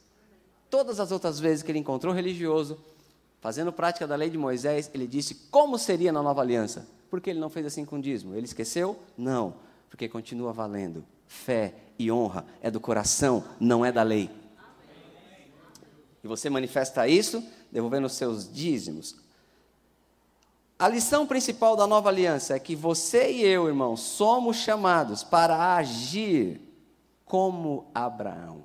Todas 0.70 1.00
as 1.00 1.12
outras 1.12 1.40
vezes 1.40 1.64
que 1.64 1.72
ele 1.72 1.78
encontrou 1.78 2.14
religioso, 2.14 2.80
fazendo 3.40 3.72
prática 3.72 4.08
da 4.08 4.16
lei 4.16 4.30
de 4.30 4.38
Moisés, 4.38 4.90
ele 4.94 5.06
disse 5.06 5.36
como 5.52 5.78
seria 5.78 6.12
na 6.12 6.24
nova 6.24 6.42
aliança. 6.42 6.88
Por 7.10 7.22
que 7.22 7.30
ele 7.30 7.40
não 7.40 7.50
fez 7.50 7.66
assim 7.66 7.86
com 7.86 7.98
o 7.98 8.02
dízimo? 8.02 8.34
Ele 8.34 8.46
esqueceu? 8.46 8.98
Não, 9.18 9.54
porque 9.90 10.10
continua 10.10 10.52
valendo. 10.52 11.06
Fé 11.28 11.76
e 12.00 12.12
honra 12.12 12.46
é 12.62 12.72
do 12.72 12.80
coração, 12.80 13.44
não 13.60 13.86
é 13.86 13.92
da 13.92 14.02
lei. 14.02 14.30
E 16.24 16.28
você 16.28 16.50
manifesta 16.50 17.08
isso 17.08 17.44
devolvendo 17.72 18.06
os 18.06 18.14
seus 18.14 18.52
dízimos, 18.52 19.16
a 20.82 20.88
lição 20.88 21.28
principal 21.28 21.76
da 21.76 21.86
nova 21.86 22.10
aliança 22.10 22.56
é 22.56 22.60
que 22.60 22.76
você 22.76 23.32
e 23.32 23.44
eu, 23.44 23.68
irmão, 23.68 23.96
somos 23.96 24.58
chamados 24.58 25.24
para 25.24 25.76
agir 25.76 26.60
como 27.24 27.92
Abraão. 27.94 28.64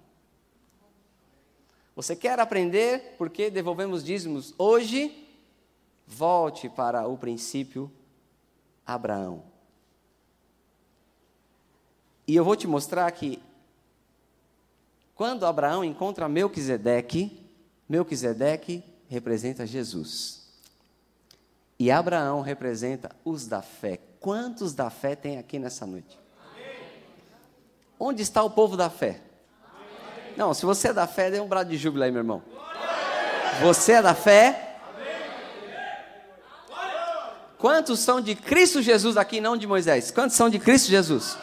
Você 1.95 2.17
quer 2.17 2.41
aprender 2.41 3.17
por 3.19 3.29
que 3.29 3.51
devolvemos 3.51 4.03
dízimos 4.03 4.55
hoje? 4.57 5.29
Volte 6.07 6.71
para 6.71 7.07
o 7.07 7.19
princípio 7.19 7.93
Abraão. 8.87 9.43
E 12.27 12.35
eu 12.35 12.45
vou 12.47 12.57
te 12.57 12.67
mostrar 12.67 13.11
que 13.13 13.43
quando 15.15 15.45
Abraão 15.45 15.85
encontra 15.85 16.31
Melquisedeque, 16.31 17.46
Melquisedeque 17.89 18.83
representa 19.09 19.67
Jesus. 19.67 20.47
E 21.79 21.91
Abraão 21.91 22.41
representa 22.41 23.11
os 23.25 23.47
da 23.47 23.63
fé. 23.63 24.01
Quantos 24.19 24.75
da 24.75 24.91
fé 24.91 25.15
tem 25.15 25.39
aqui 25.39 25.59
nessa 25.59 25.87
noite? 25.87 26.19
Amém. 26.53 26.67
Onde 27.99 28.23
está 28.23 28.43
o 28.43 28.51
povo 28.51 28.77
da 28.77 28.89
fé? 28.89 29.21
Amém. 29.63 30.35
Não, 30.37 30.55
se 30.55 30.65
você 30.65 30.89
é 30.89 30.93
da 30.93 31.07
fé, 31.07 31.31
dê 31.31 31.39
um 31.39 31.47
brado 31.47 31.71
de 31.71 31.77
júbilo 31.77 32.05
aí, 32.05 32.11
meu 32.11 32.21
irmão. 32.21 32.43
Você 33.61 33.93
é 33.93 34.03
da 34.03 34.15
fé? 34.15 34.63
Quantos 37.59 38.01
são 38.01 38.21
de 38.21 38.35
Cristo 38.35 38.83
Jesus 38.83 39.17
aqui, 39.17 39.41
não 39.41 39.57
de 39.57 39.67
Moisés? 39.67 40.11
Quantos 40.11 40.37
são 40.37 40.51
de 40.51 40.59
Cristo 40.59 40.89
Jesus? 40.89 41.37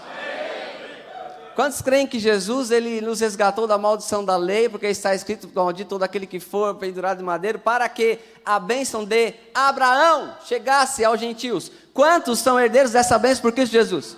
Quantos 1.55 1.81
creem 1.81 2.07
que 2.07 2.19
Jesus 2.19 2.71
ele 2.71 2.99
nos 2.99 3.19
resgatou 3.19 3.67
da 3.67 3.77
maldição 3.77 4.25
da 4.25 4.35
lei, 4.35 4.67
porque 4.67 4.87
está 4.87 5.13
escrito 5.13 5.49
maldito 5.53 5.89
todo 5.89 6.03
aquele 6.03 6.25
que 6.25 6.39
for 6.39 6.75
pendurado 6.75 7.19
de 7.19 7.23
madeiro, 7.23 7.59
para 7.59 7.87
que 7.87 8.19
a 8.43 8.59
bênção 8.59 9.05
de 9.05 9.35
Abraão 9.53 10.35
chegasse 10.45 11.05
aos 11.05 11.19
gentios? 11.19 11.71
Quantos 11.93 12.39
são 12.39 12.59
herdeiros 12.59 12.91
dessa 12.91 13.19
bênção 13.19 13.43
por 13.43 13.51
Cristo 13.51 13.73
Jesus? 13.73 14.17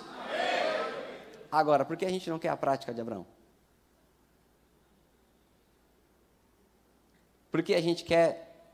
Agora, 1.52 1.84
por 1.84 1.96
que 1.96 2.06
a 2.06 2.10
gente 2.10 2.28
não 2.30 2.38
quer 2.38 2.48
a 2.48 2.56
prática 2.56 2.92
de 2.92 3.00
Abraão? 3.00 3.26
Por 7.50 7.62
que 7.62 7.74
a 7.74 7.80
gente 7.80 8.04
quer 8.04 8.70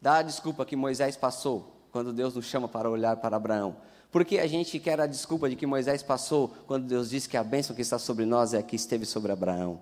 dar 0.00 0.18
a 0.18 0.22
desculpa 0.22 0.64
que 0.64 0.74
Moisés 0.74 1.16
passou 1.16 1.76
quando 1.90 2.12
Deus 2.12 2.34
nos 2.34 2.46
chama 2.46 2.68
para 2.68 2.88
olhar 2.88 3.16
para 3.16 3.36
Abraão? 3.36 3.76
Porque 4.12 4.38
a 4.38 4.46
gente 4.46 4.78
quer 4.78 5.00
a 5.00 5.06
desculpa 5.06 5.48
de 5.48 5.56
que 5.56 5.66
Moisés 5.66 6.02
passou 6.02 6.54
quando 6.66 6.86
Deus 6.86 7.08
disse 7.08 7.26
que 7.26 7.36
a 7.36 7.42
bênção 7.42 7.74
que 7.74 7.80
está 7.80 7.98
sobre 7.98 8.26
nós 8.26 8.52
é 8.52 8.58
a 8.58 8.62
que 8.62 8.76
esteve 8.76 9.06
sobre 9.06 9.32
Abraão. 9.32 9.80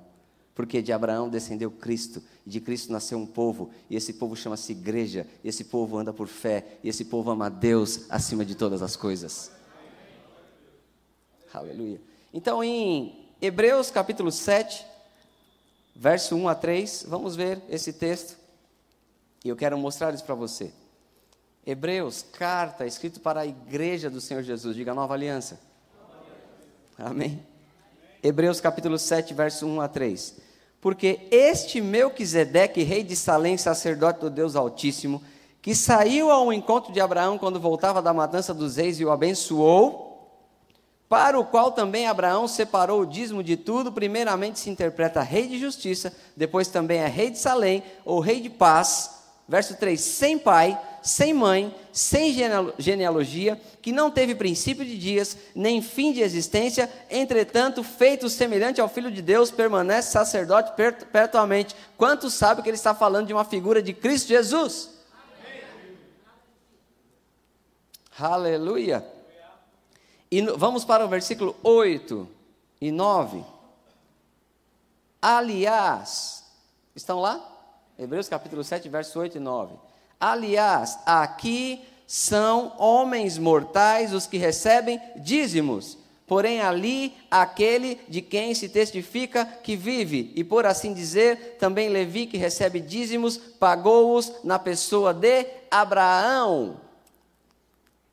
Porque 0.55 0.81
de 0.81 0.93
Abraão 0.93 1.29
descendeu 1.29 1.69
Cristo, 1.69 2.23
e 2.47 2.51
de 2.51 2.61
Cristo 2.61 2.93
nasceu 2.93 3.19
um 3.19 3.27
povo, 3.27 3.71
e 3.89 3.97
esse 3.97 4.13
povo 4.13 4.37
chama-se 4.37 4.71
igreja, 4.71 5.27
e 5.43 5.49
esse 5.49 5.65
povo 5.65 5.99
anda 5.99 6.13
por 6.13 6.29
fé, 6.29 6.79
e 6.85 6.89
esse 6.89 7.05
povo 7.05 7.29
ama 7.31 7.47
a 7.47 7.49
Deus 7.49 8.03
acima 8.09 8.45
de 8.45 8.55
todas 8.55 8.83
as 8.83 8.95
coisas. 8.95 9.51
Aleluia. 11.53 12.01
Então, 12.33 12.63
em 12.63 13.27
Hebreus 13.43 13.91
capítulo 13.91 14.31
7, 14.31 14.87
verso 15.97 16.37
1 16.37 16.49
a 16.49 16.55
3, 16.55 17.07
vamos 17.09 17.35
ver 17.35 17.61
esse 17.69 17.93
texto, 17.93 18.37
e 19.45 19.49
eu 19.49 19.57
quero 19.57 19.77
mostrar 19.77 20.15
isso 20.15 20.25
para 20.25 20.37
você. 20.37 20.73
Hebreus, 21.67 22.25
carta 22.33 22.87
escrito 22.87 23.21
para 23.21 23.41
a 23.41 23.47
igreja 23.47 24.09
do 24.09 24.21
Senhor 24.21 24.43
Jesus, 24.43 24.75
diga 24.75 24.95
nova 24.95 25.13
aliança. 25.13 25.61
Amém. 26.99 27.45
Hebreus 28.23 28.61
capítulo 28.61 28.99
7, 28.99 29.35
verso 29.35 29.67
1 29.67 29.81
a 29.81 29.89
3. 29.89 30.37
Porque 30.81 31.29
este 31.31 31.81
Melquisedeque, 31.81 32.83
rei 32.83 33.03
de 33.03 33.15
Salém, 33.15 33.59
sacerdote 33.59 34.21
do 34.21 34.31
Deus 34.31 34.57
Altíssimo, 34.57 35.23
que 35.61 35.75
saiu 35.75 36.31
ao 36.31 36.51
encontro 36.51 36.93
de 36.93 37.01
Abraão 37.01 37.37
quando 37.37 37.61
voltava 37.61 38.01
da 38.01 38.15
matança 38.15 38.55
dos 38.55 38.77
reis 38.77 38.99
e 38.99 39.05
o 39.05 39.11
abençoou, 39.11 40.09
para 41.11 41.39
o 41.39 41.45
qual 41.45 41.73
também 41.73 42.07
Abraão 42.07 42.49
separou 42.49 43.03
o 43.03 43.07
dízimo 43.07 43.43
de 43.43 43.57
tudo, 43.57 43.93
primeiramente 43.93 44.61
se 44.61 44.71
interpreta 44.71 45.21
rei 45.21 45.49
de 45.49 45.59
justiça, 45.59 46.17
depois 46.35 46.69
também 46.69 47.01
é 47.01 47.07
rei 47.07 47.31
de 47.31 47.39
Salém, 47.39 47.83
ou 48.05 48.21
rei 48.21 48.41
de 48.41 48.49
paz, 48.49 49.23
verso 49.47 49.77
3, 49.77 50.01
sem 50.01 50.39
pai, 50.39 50.81
sem 51.03 51.33
mãe, 51.33 51.75
sem 51.93 52.33
genealogia, 52.79 53.61
que 53.81 53.93
não 53.93 54.11
teve 54.11 54.35
princípio 54.35 54.85
de 54.85 54.99
dias, 54.99 55.37
nem 55.55 55.81
fim 55.81 56.13
de 56.13 56.21
existência, 56.21 56.91
entretanto, 57.11 57.83
feito 57.83 58.29
semelhante 58.29 58.81
ao 58.81 58.89
Filho 58.89 59.11
de 59.11 59.23
Deus, 59.23 59.51
permanece 59.51 60.13
sacerdote 60.13 60.73
perpetuamente. 60.73 61.75
Quantos 61.97 62.35
sabem 62.35 62.63
que 62.63 62.69
ele 62.69 62.77
está 62.77 62.95
falando 62.95 63.27
de 63.27 63.33
uma 63.33 63.45
figura 63.45 63.83
de 63.83 63.93
Cristo 63.93 64.29
Jesus? 64.29 64.91
Amém. 65.39 65.99
Aleluia. 68.19 69.05
E 70.31 70.43
vamos 70.43 70.85
para 70.85 71.05
o 71.05 71.09
versículo 71.09 71.57
8 71.63 72.29
e 72.81 72.93
9. 72.93 73.45
Aliás, 75.21 76.45
estão 76.95 77.21
lá? 77.21 77.47
Hebreus 77.99 78.29
capítulo 78.29 78.63
7, 78.63 78.89
verso 78.89 79.19
8 79.19 79.37
e 79.37 79.41
9. 79.41 79.90
Aliás, 80.21 80.99
aqui 81.07 81.83
são 82.07 82.75
homens 82.77 83.39
mortais 83.39 84.13
os 84.13 84.27
que 84.27 84.37
recebem 84.37 85.01
dízimos, 85.17 85.97
porém 86.27 86.61
ali 86.61 87.15
aquele 87.31 87.99
de 88.07 88.21
quem 88.21 88.55
se 88.55 88.69
testifica 88.69 89.47
que 89.47 89.75
vive, 89.77 90.31
e 90.37 90.45
por 90.45 90.67
assim 90.67 90.93
dizer, 90.93 91.57
também 91.59 91.89
Levi 91.89 92.27
que 92.27 92.37
recebe 92.37 92.81
dízimos, 92.81 93.39
pagou-os 93.39 94.33
na 94.45 94.59
pessoa 94.59 95.15
de 95.15 95.47
Abraão. 95.71 96.77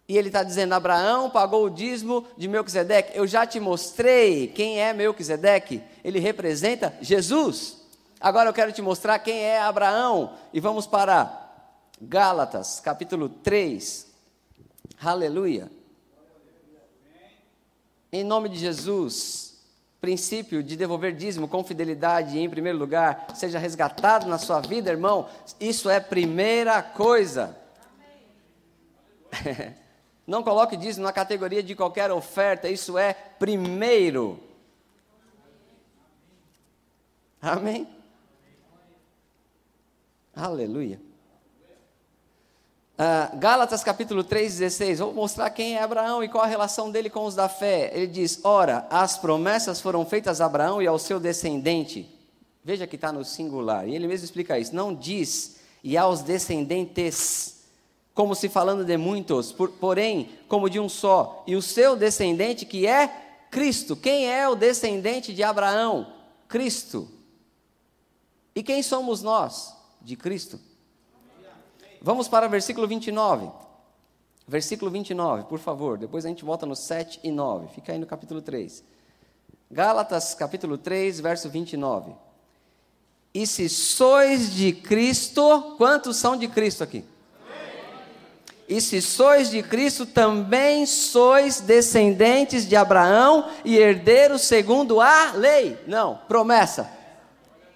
E 0.07 0.17
ele 0.17 0.29
está 0.29 0.41
dizendo: 0.41 0.73
Abraão 0.73 1.29
pagou 1.29 1.65
o 1.65 1.69
dízimo 1.69 2.25
de 2.37 2.47
Melquisedeque. 2.47 3.17
Eu 3.17 3.27
já 3.27 3.45
te 3.45 3.59
mostrei 3.59 4.47
quem 4.47 4.79
é 4.79 4.93
Melquisedeque. 4.93 5.83
Ele 6.03 6.19
representa 6.19 6.95
Jesus. 7.01 7.85
Agora 8.19 8.49
eu 8.49 8.53
quero 8.53 8.71
te 8.71 8.81
mostrar 8.81 9.19
quem 9.19 9.37
é 9.37 9.59
Abraão. 9.59 10.31
E 10.53 10.61
vamos 10.61 10.87
para 10.87 11.46
Gálatas, 11.99 12.79
capítulo 12.79 13.27
3. 13.27 14.07
Aleluia. 15.01 15.71
Em 18.11 18.23
nome 18.23 18.49
de 18.49 18.57
Jesus, 18.57 19.57
princípio 19.99 20.61
de 20.61 20.75
devolver 20.75 21.15
dízimo 21.15 21.47
com 21.47 21.63
fidelidade 21.63 22.37
em 22.37 22.49
primeiro 22.49 22.77
lugar, 22.77 23.27
seja 23.35 23.57
resgatado 23.57 24.27
na 24.27 24.37
sua 24.37 24.61
vida, 24.61 24.91
irmão. 24.91 25.27
Isso 25.59 25.89
é 25.89 25.99
primeira 25.99 26.83
coisa. 26.83 27.57
Não 30.25 30.43
coloque 30.43 30.77
dízimo 30.77 31.05
na 31.05 31.13
categoria 31.13 31.63
de 31.63 31.73
qualquer 31.73 32.11
oferta, 32.11 32.69
isso 32.69 32.97
é 32.97 33.13
primeiro. 33.13 34.39
Amém? 37.41 37.87
Aleluia. 40.35 41.06
Uh, 42.97 43.37
Gálatas 43.37 43.83
capítulo 43.83 44.23
3, 44.23 44.57
16. 44.57 44.97
Vou 44.97 45.13
mostrar 45.13 45.51
quem 45.51 45.75
é 45.75 45.83
Abraão 45.83 46.23
e 46.23 46.27
qual 46.27 46.43
a 46.43 46.47
relação 46.47 46.89
dele 46.89 47.11
com 47.11 47.25
os 47.25 47.35
da 47.35 47.47
fé. 47.47 47.91
Ele 47.93 48.07
diz: 48.07 48.39
Ora, 48.43 48.87
as 48.89 49.19
promessas 49.19 49.79
foram 49.79 50.03
feitas 50.03 50.41
a 50.41 50.47
Abraão 50.47 50.81
e 50.81 50.87
ao 50.87 50.97
seu 50.97 51.19
descendente. 51.19 52.09
Veja 52.63 52.87
que 52.87 52.95
está 52.95 53.11
no 53.11 53.23
singular. 53.23 53.87
E 53.87 53.93
ele 53.93 54.07
mesmo 54.07 54.25
explica 54.25 54.57
isso. 54.57 54.75
Não 54.75 54.95
diz 54.95 55.57
e 55.83 55.95
aos 55.95 56.23
descendentes, 56.23 57.59
como 58.15 58.33
se 58.33 58.49
falando 58.49 58.83
de 58.83 58.97
muitos, 58.97 59.51
por, 59.51 59.69
porém, 59.73 60.31
como 60.47 60.67
de 60.67 60.79
um 60.79 60.89
só. 60.89 61.43
E 61.45 61.55
o 61.55 61.61
seu 61.61 61.95
descendente, 61.95 62.65
que 62.65 62.87
é 62.87 63.07
Cristo. 63.51 63.95
Quem 63.95 64.27
é 64.27 64.49
o 64.49 64.55
descendente 64.55 65.35
de 65.35 65.43
Abraão? 65.43 66.13
Cristo. 66.47 67.07
E 68.55 68.63
quem 68.63 68.81
somos 68.81 69.21
nós? 69.21 69.75
De 70.01 70.15
Cristo. 70.15 70.59
Vamos 72.01 72.27
para 72.27 72.47
o 72.47 72.49
versículo 72.49 72.87
29. 72.87 73.49
Versículo 74.47 74.89
29, 74.89 75.43
por 75.43 75.59
favor. 75.59 75.97
Depois 75.97 76.25
a 76.25 76.29
gente 76.29 76.45
volta 76.45 76.65
no 76.65 76.75
7 76.75 77.19
e 77.23 77.31
9. 77.31 77.67
Fica 77.67 77.91
aí 77.91 77.99
no 77.99 78.05
capítulo 78.05 78.41
3. 78.41 78.83
Gálatas, 79.69 80.33
capítulo 80.33 80.77
3, 80.77 81.19
verso 81.19 81.49
29. 81.49 82.13
E 83.33 83.45
se 83.45 83.67
sois 83.67 84.53
de 84.53 84.71
Cristo, 84.71 85.75
quantos 85.77 86.15
são 86.17 86.37
de 86.37 86.47
Cristo 86.47 86.83
aqui? 86.83 87.03
E 88.69 88.81
se 88.81 89.01
sois 89.01 89.49
de 89.49 89.63
Cristo, 89.63 90.05
também 90.05 90.85
sois 90.85 91.61
descendentes 91.61 92.67
de 92.67 92.75
Abraão 92.75 93.49
e 93.63 93.77
herdeiros 93.77 94.41
segundo 94.41 94.99
a 94.99 95.33
lei. 95.33 95.77
Não, 95.87 96.17
promessa. 96.27 96.89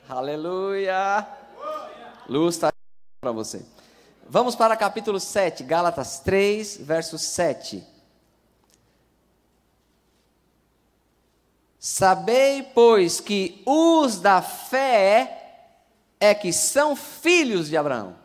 Aleluia. 0.07 1.25
Luz 2.27 2.55
está 2.55 2.71
para 3.21 3.31
você. 3.31 3.61
Vamos 4.33 4.55
para 4.55 4.77
capítulo 4.77 5.19
7, 5.19 5.61
Gálatas 5.61 6.21
3, 6.21 6.77
verso 6.77 7.17
7. 7.17 7.85
Sabei, 11.77 12.63
pois, 12.63 13.19
que 13.19 13.61
os 13.65 14.21
da 14.21 14.41
fé 14.41 15.67
é 16.17 16.33
que 16.33 16.53
são 16.53 16.95
filhos 16.95 17.67
de 17.67 17.75
Abraão. 17.75 18.15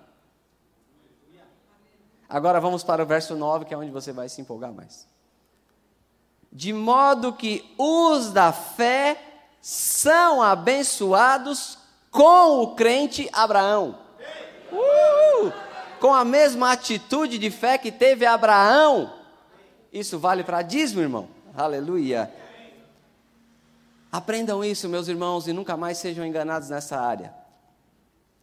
Agora 2.28 2.60
vamos 2.60 2.84
para 2.84 3.02
o 3.02 3.06
verso 3.06 3.34
9, 3.34 3.64
que 3.64 3.74
é 3.74 3.76
onde 3.76 3.90
você 3.90 4.12
vai 4.12 4.28
se 4.28 4.40
empolgar 4.40 4.72
mais. 4.72 5.08
De 6.52 6.72
modo 6.72 7.32
que 7.32 7.74
os 7.76 8.30
da 8.30 8.52
fé 8.52 9.20
são 9.60 10.40
abençoados 10.40 11.76
com 12.12 12.60
o 12.60 12.76
crente 12.76 13.28
Abraão. 13.32 13.98
Uh! 14.70 15.65
Com 16.00 16.14
a 16.14 16.24
mesma 16.24 16.72
atitude 16.72 17.38
de 17.38 17.50
fé 17.50 17.78
que 17.78 17.90
teve 17.90 18.26
Abraão. 18.26 19.12
Isso 19.92 20.18
vale 20.18 20.44
para 20.44 20.62
dízimo, 20.62 21.00
irmão. 21.00 21.28
Aleluia. 21.56 22.30
Aprendam 24.12 24.64
isso, 24.64 24.88
meus 24.88 25.08
irmãos, 25.08 25.46
e 25.48 25.52
nunca 25.52 25.76
mais 25.76 25.98
sejam 25.98 26.24
enganados 26.24 26.68
nessa 26.68 26.98
área. 26.98 27.34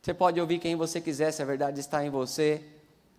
Você 0.01 0.13
pode 0.13 0.39
ouvir 0.39 0.59
quem 0.59 0.75
você 0.75 0.99
quiser, 0.99 1.31
se 1.31 1.41
a 1.41 1.45
verdade 1.45 1.79
está 1.79 2.05
em 2.05 2.09
você, 2.09 2.61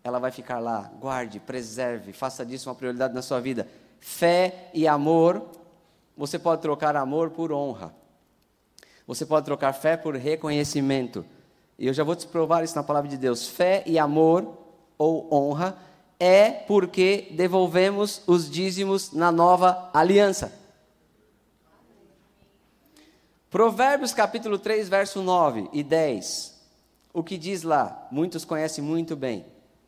ela 0.02 0.18
vai 0.18 0.30
ficar 0.30 0.58
lá. 0.58 0.90
Guarde, 1.00 1.40
preserve, 1.40 2.12
faça 2.12 2.44
disso 2.44 2.68
uma 2.68 2.74
prioridade 2.74 3.14
na 3.14 3.22
sua 3.22 3.40
vida. 3.40 3.66
Fé 3.98 4.68
e 4.74 4.86
amor, 4.86 5.42
você 6.16 6.38
pode 6.38 6.60
trocar 6.60 6.94
amor 6.94 7.30
por 7.30 7.50
honra. 7.50 7.94
Você 9.06 9.24
pode 9.24 9.46
trocar 9.46 9.72
fé 9.72 9.96
por 9.96 10.14
reconhecimento. 10.14 11.24
E 11.78 11.86
eu 11.86 11.92
já 11.92 12.04
vou 12.04 12.14
te 12.14 12.26
provar 12.26 12.62
isso 12.62 12.76
na 12.76 12.82
palavra 12.82 13.08
de 13.08 13.16
Deus. 13.16 13.48
Fé 13.48 13.82
e 13.86 13.98
amor 13.98 14.56
ou 14.96 15.32
honra 15.32 15.76
é 16.18 16.50
porque 16.50 17.28
devolvemos 17.32 18.22
os 18.26 18.50
dízimos 18.50 19.12
na 19.12 19.32
nova 19.32 19.90
aliança. 19.92 20.52
Provérbios 23.50 24.12
capítulo 24.12 24.58
3, 24.58 24.88
verso 24.88 25.22
9 25.22 25.68
e 25.72 25.82
10. 25.82 26.54
O 27.12 27.22
que 27.22 27.38
diz 27.38 27.62
lá? 27.62 28.08
Muitos 28.10 28.44
conhecem 28.44 28.82
muito 28.82 29.14
bem 29.14 29.44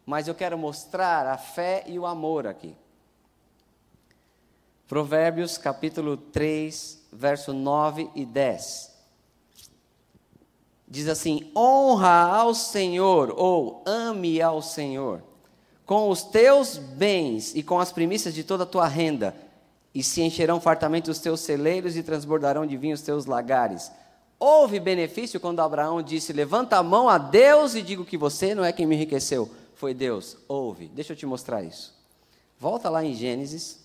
mas 0.06 0.28
eu 0.28 0.34
quero 0.36 0.56
mostrar 0.56 1.26
a 1.26 1.36
fé 1.36 1.82
e 1.88 1.98
o 1.98 2.06
amor 2.06 2.46
aqui. 2.46 2.76
Provérbios 4.86 5.58
capítulo 5.58 6.16
3, 6.16 7.08
verso 7.12 7.52
9 7.52 8.08
e 8.14 8.24
10. 8.24 8.95
Diz 10.88 11.08
assim: 11.08 11.50
honra 11.56 12.28
ao 12.28 12.54
Senhor, 12.54 13.34
ou 13.36 13.82
ame 13.86 14.40
ao 14.40 14.62
Senhor, 14.62 15.22
com 15.84 16.08
os 16.10 16.22
teus 16.22 16.76
bens 16.76 17.54
e 17.54 17.62
com 17.62 17.78
as 17.80 17.92
primícias 17.92 18.34
de 18.34 18.44
toda 18.44 18.62
a 18.64 18.66
tua 18.66 18.86
renda, 18.86 19.34
e 19.94 20.02
se 20.02 20.22
encherão 20.22 20.60
fartamente 20.60 21.10
os 21.10 21.18
teus 21.18 21.40
celeiros 21.40 21.96
e 21.96 22.02
transbordarão 22.02 22.66
de 22.66 22.76
vinho 22.76 22.94
os 22.94 23.02
teus 23.02 23.26
lagares. 23.26 23.90
Houve 24.38 24.78
benefício 24.78 25.40
quando 25.40 25.60
Abraão 25.60 26.02
disse: 26.02 26.32
Levanta 26.32 26.76
a 26.76 26.82
mão 26.82 27.08
a 27.08 27.18
Deus 27.18 27.74
e 27.74 27.82
digo 27.82 28.04
que 28.04 28.16
você 28.16 28.54
não 28.54 28.64
é 28.64 28.72
quem 28.72 28.86
me 28.86 28.94
enriqueceu 28.94 29.50
foi 29.76 29.92
Deus, 29.92 30.38
ouve, 30.48 30.88
deixa 30.88 31.12
eu 31.12 31.16
te 31.16 31.26
mostrar 31.26 31.62
isso. 31.62 31.94
Volta 32.58 32.88
lá 32.88 33.04
em 33.04 33.14
Gênesis. 33.14 33.84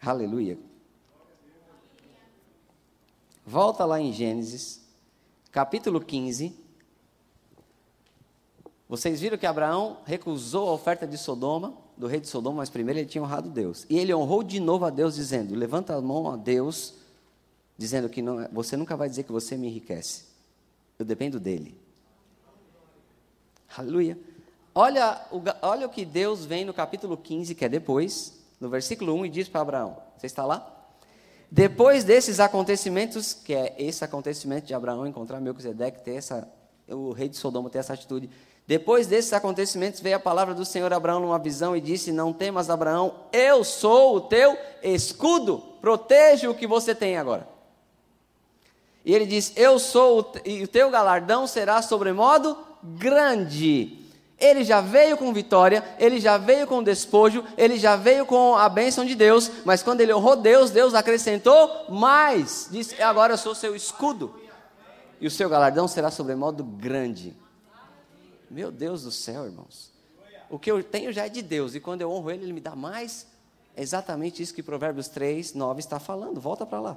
Aleluia. 0.00 0.58
Volta 3.48 3.86
lá 3.86 3.98
em 3.98 4.12
Gênesis, 4.12 4.78
capítulo 5.50 6.02
15. 6.02 6.54
Vocês 8.86 9.22
viram 9.22 9.38
que 9.38 9.46
Abraão 9.46 10.00
recusou 10.04 10.68
a 10.68 10.72
oferta 10.72 11.06
de 11.06 11.16
Sodoma, 11.16 11.72
do 11.96 12.06
rei 12.06 12.20
de 12.20 12.28
Sodoma, 12.28 12.58
mas 12.58 12.68
primeiro 12.68 13.00
ele 13.00 13.08
tinha 13.08 13.24
honrado 13.24 13.48
Deus. 13.48 13.86
E 13.88 13.98
ele 13.98 14.14
honrou 14.14 14.42
de 14.42 14.60
novo 14.60 14.84
a 14.84 14.90
Deus, 14.90 15.14
dizendo: 15.14 15.54
Levanta 15.54 15.96
a 15.96 16.00
mão 16.02 16.30
a 16.30 16.36
Deus, 16.36 16.96
dizendo 17.78 18.10
que 18.10 18.20
não, 18.20 18.46
você 18.52 18.76
nunca 18.76 18.94
vai 18.98 19.08
dizer 19.08 19.22
que 19.22 19.32
você 19.32 19.56
me 19.56 19.68
enriquece. 19.68 20.24
Eu 20.98 21.06
dependo 21.06 21.40
dele. 21.40 21.74
Aleluia. 23.74 24.18
Olha 24.74 25.26
o, 25.32 25.40
olha 25.62 25.86
o 25.86 25.90
que 25.90 26.04
Deus 26.04 26.44
vem 26.44 26.66
no 26.66 26.74
capítulo 26.74 27.16
15, 27.16 27.54
que 27.54 27.64
é 27.64 27.68
depois, 27.70 28.38
no 28.60 28.68
versículo 28.68 29.14
1, 29.14 29.24
e 29.24 29.28
diz 29.30 29.48
para 29.48 29.62
Abraão: 29.62 29.96
Você 30.18 30.26
está 30.26 30.44
lá? 30.44 30.74
Depois 31.50 32.04
desses 32.04 32.40
acontecimentos, 32.40 33.32
que 33.32 33.54
é 33.54 33.74
esse 33.78 34.04
acontecimento 34.04 34.66
de 34.66 34.74
Abraão 34.74 35.06
encontrar 35.06 35.40
Melquisedeque, 35.40 36.02
ter 36.02 36.16
essa, 36.16 36.46
o 36.88 37.12
rei 37.12 37.28
de 37.28 37.36
Sodoma 37.36 37.70
ter 37.70 37.78
essa 37.78 37.94
atitude. 37.94 38.28
Depois 38.66 39.06
desses 39.06 39.32
acontecimentos 39.32 40.00
veio 40.00 40.16
a 40.16 40.20
palavra 40.20 40.52
do 40.52 40.62
Senhor 40.62 40.92
a 40.92 40.96
Abraão 40.96 41.20
numa 41.20 41.38
visão 41.38 41.74
e 41.74 41.80
disse: 41.80 42.12
Não 42.12 42.34
temas, 42.34 42.68
Abraão, 42.68 43.14
eu 43.32 43.64
sou 43.64 44.16
o 44.16 44.20
teu 44.20 44.58
escudo, 44.82 45.58
proteja 45.80 46.50
o 46.50 46.54
que 46.54 46.66
você 46.66 46.94
tem 46.94 47.16
agora. 47.16 47.48
E 49.06 49.14
ele 49.14 49.24
diz: 49.24 49.54
Eu 49.56 49.78
sou, 49.78 50.20
o, 50.20 50.32
e 50.44 50.62
o 50.62 50.68
teu 50.68 50.90
galardão 50.90 51.46
será 51.46 51.80
sobremodo 51.80 52.58
grande. 52.82 53.97
Ele 54.38 54.62
já 54.62 54.80
veio 54.80 55.16
com 55.16 55.32
vitória, 55.32 55.84
ele 55.98 56.20
já 56.20 56.38
veio 56.38 56.66
com 56.66 56.82
despojo, 56.82 57.44
ele 57.56 57.76
já 57.76 57.96
veio 57.96 58.24
com 58.24 58.54
a 58.54 58.68
bênção 58.68 59.04
de 59.04 59.16
Deus, 59.16 59.50
mas 59.64 59.82
quando 59.82 60.00
ele 60.00 60.14
honrou 60.14 60.36
Deus, 60.36 60.70
Deus 60.70 60.94
acrescentou 60.94 61.86
mais. 61.88 62.68
Disse: 62.70 63.02
Agora 63.02 63.32
eu 63.32 63.38
sou 63.38 63.54
seu 63.54 63.74
escudo, 63.74 64.40
e 65.20 65.26
o 65.26 65.30
seu 65.30 65.48
galardão 65.48 65.88
será 65.88 66.10
sobremodo 66.10 66.62
grande. 66.62 67.36
Meu 68.48 68.70
Deus 68.70 69.02
do 69.02 69.10
céu, 69.10 69.44
irmãos. 69.44 69.90
O 70.48 70.58
que 70.58 70.70
eu 70.70 70.82
tenho 70.84 71.12
já 71.12 71.26
é 71.26 71.28
de 71.28 71.42
Deus, 71.42 71.74
e 71.74 71.80
quando 71.80 72.02
eu 72.02 72.10
honro 72.10 72.30
Ele, 72.30 72.44
Ele 72.44 72.52
me 72.52 72.60
dá 72.60 72.76
mais. 72.76 73.26
É 73.76 73.82
exatamente 73.82 74.42
isso 74.42 74.54
que 74.54 74.62
Provérbios 74.62 75.08
3, 75.08 75.54
9 75.54 75.80
está 75.80 75.98
falando. 75.98 76.40
Volta 76.40 76.64
para 76.64 76.80
lá. 76.80 76.96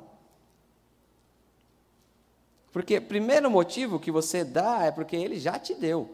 Porque 2.72 3.02
primeiro 3.02 3.52
motivo 3.52 4.00
que 4.00 4.12
você 4.12 4.44
dá 4.44 4.84
é 4.86 4.92
porque 4.92 5.16
ele 5.16 5.40
já 5.40 5.60
te 5.60 5.74
deu. 5.74 6.10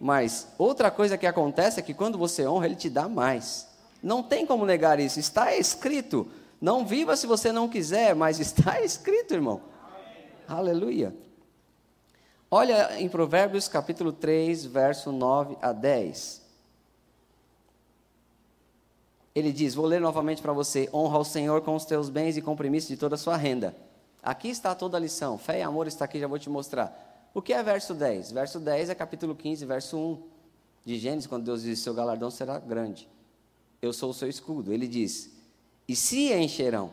Mas 0.00 0.48
outra 0.56 0.90
coisa 0.90 1.18
que 1.18 1.26
acontece 1.26 1.78
é 1.78 1.82
que 1.82 1.92
quando 1.92 2.16
você 2.16 2.46
honra, 2.46 2.64
ele 2.64 2.74
te 2.74 2.88
dá 2.88 3.06
mais. 3.06 3.68
Não 4.02 4.22
tem 4.22 4.46
como 4.46 4.64
negar 4.64 4.98
isso, 4.98 5.20
está 5.20 5.54
escrito. 5.54 6.26
Não 6.58 6.86
viva 6.86 7.16
se 7.16 7.26
você 7.26 7.52
não 7.52 7.68
quiser, 7.68 8.14
mas 8.14 8.40
está 8.40 8.80
escrito, 8.82 9.34
irmão. 9.34 9.60
Aleluia. 10.48 11.14
Olha 12.50 12.98
em 12.98 13.08
Provérbios 13.08 13.68
capítulo 13.68 14.10
3, 14.10 14.64
verso 14.64 15.12
9 15.12 15.58
a 15.60 15.70
10. 15.70 16.40
Ele 19.34 19.52
diz: 19.52 19.74
Vou 19.74 19.86
ler 19.86 20.00
novamente 20.00 20.40
para 20.40 20.52
você: 20.52 20.88
Honra 20.92 21.18
o 21.18 21.24
Senhor 21.24 21.60
com 21.60 21.76
os 21.76 21.84
teus 21.84 22.08
bens 22.08 22.38
e 22.38 22.42
com 22.42 22.56
de 22.56 22.96
toda 22.96 23.14
a 23.14 23.18
sua 23.18 23.36
renda 23.36 23.76
Aqui 24.22 24.48
está 24.48 24.74
toda 24.74 24.96
a 24.96 25.00
lição. 25.00 25.38
Fé 25.38 25.60
e 25.60 25.62
amor 25.62 25.86
está 25.86 26.04
aqui, 26.04 26.18
já 26.18 26.26
vou 26.26 26.38
te 26.38 26.50
mostrar. 26.50 27.09
O 27.32 27.40
que 27.40 27.52
é 27.52 27.62
verso 27.62 27.94
10? 27.94 28.32
Verso 28.32 28.58
10 28.58 28.90
é 28.90 28.94
capítulo 28.94 29.34
15, 29.34 29.64
verso 29.64 29.96
1 29.96 30.22
de 30.84 30.98
Gênesis, 30.98 31.26
quando 31.26 31.44
Deus 31.44 31.62
diz: 31.62 31.78
Seu 31.78 31.94
galardão 31.94 32.30
será 32.30 32.58
grande. 32.58 33.08
Eu 33.80 33.92
sou 33.92 34.10
o 34.10 34.14
seu 34.14 34.28
escudo. 34.28 34.72
Ele 34.72 34.88
diz: 34.88 35.30
E 35.86 35.94
se 35.94 36.32
encherão? 36.32 36.90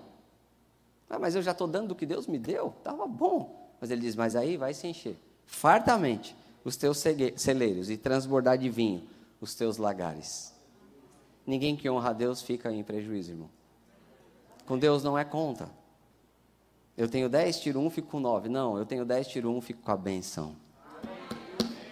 Ah, 1.10 1.18
mas 1.18 1.36
eu 1.36 1.42
já 1.42 1.52
estou 1.52 1.68
dando 1.68 1.90
do 1.90 1.96
que 1.96 2.06
Deus 2.06 2.28
me 2.28 2.38
deu? 2.38 2.74
Estava 2.78 3.08
bom. 3.08 3.72
Mas 3.82 3.90
ele 3.90 4.02
diz: 4.02 4.16
Mas 4.16 4.36
aí 4.36 4.58
vai 4.58 4.74
se 4.74 4.88
encher 4.88 5.18
fartamente 5.48 6.36
os 6.64 6.76
teus 6.76 7.02
celeiros 7.38 7.90
e 7.90 7.98
transbordar 7.98 8.58
de 8.58 8.70
vinho 8.70 9.08
os 9.40 9.56
teus 9.56 9.78
lagares. 9.78 10.54
Ninguém 11.46 11.78
que 11.78 11.90
honra 11.90 12.10
a 12.10 12.14
Deus 12.14 12.42
fica 12.42 12.72
em 12.72 12.84
prejuízo, 12.84 13.32
irmão. 13.32 13.50
Com 14.66 14.78
Deus 14.78 15.02
não 15.02 15.18
é 15.18 15.24
conta. 15.24 15.70
Eu 16.98 17.08
tenho 17.08 17.30
10, 17.30 17.60
tiro 17.60 17.80
1, 17.80 17.92
fico 17.92 18.08
com 18.08 18.20
9. 18.20 18.50
Não, 18.50 18.76
eu 18.76 18.84
tenho 18.84 19.06
10, 19.06 19.28
tiro 19.28 19.52
1, 19.52 19.62
fico 19.62 19.84
com 19.84 19.92
a 19.92 19.96
benção. 19.96 20.56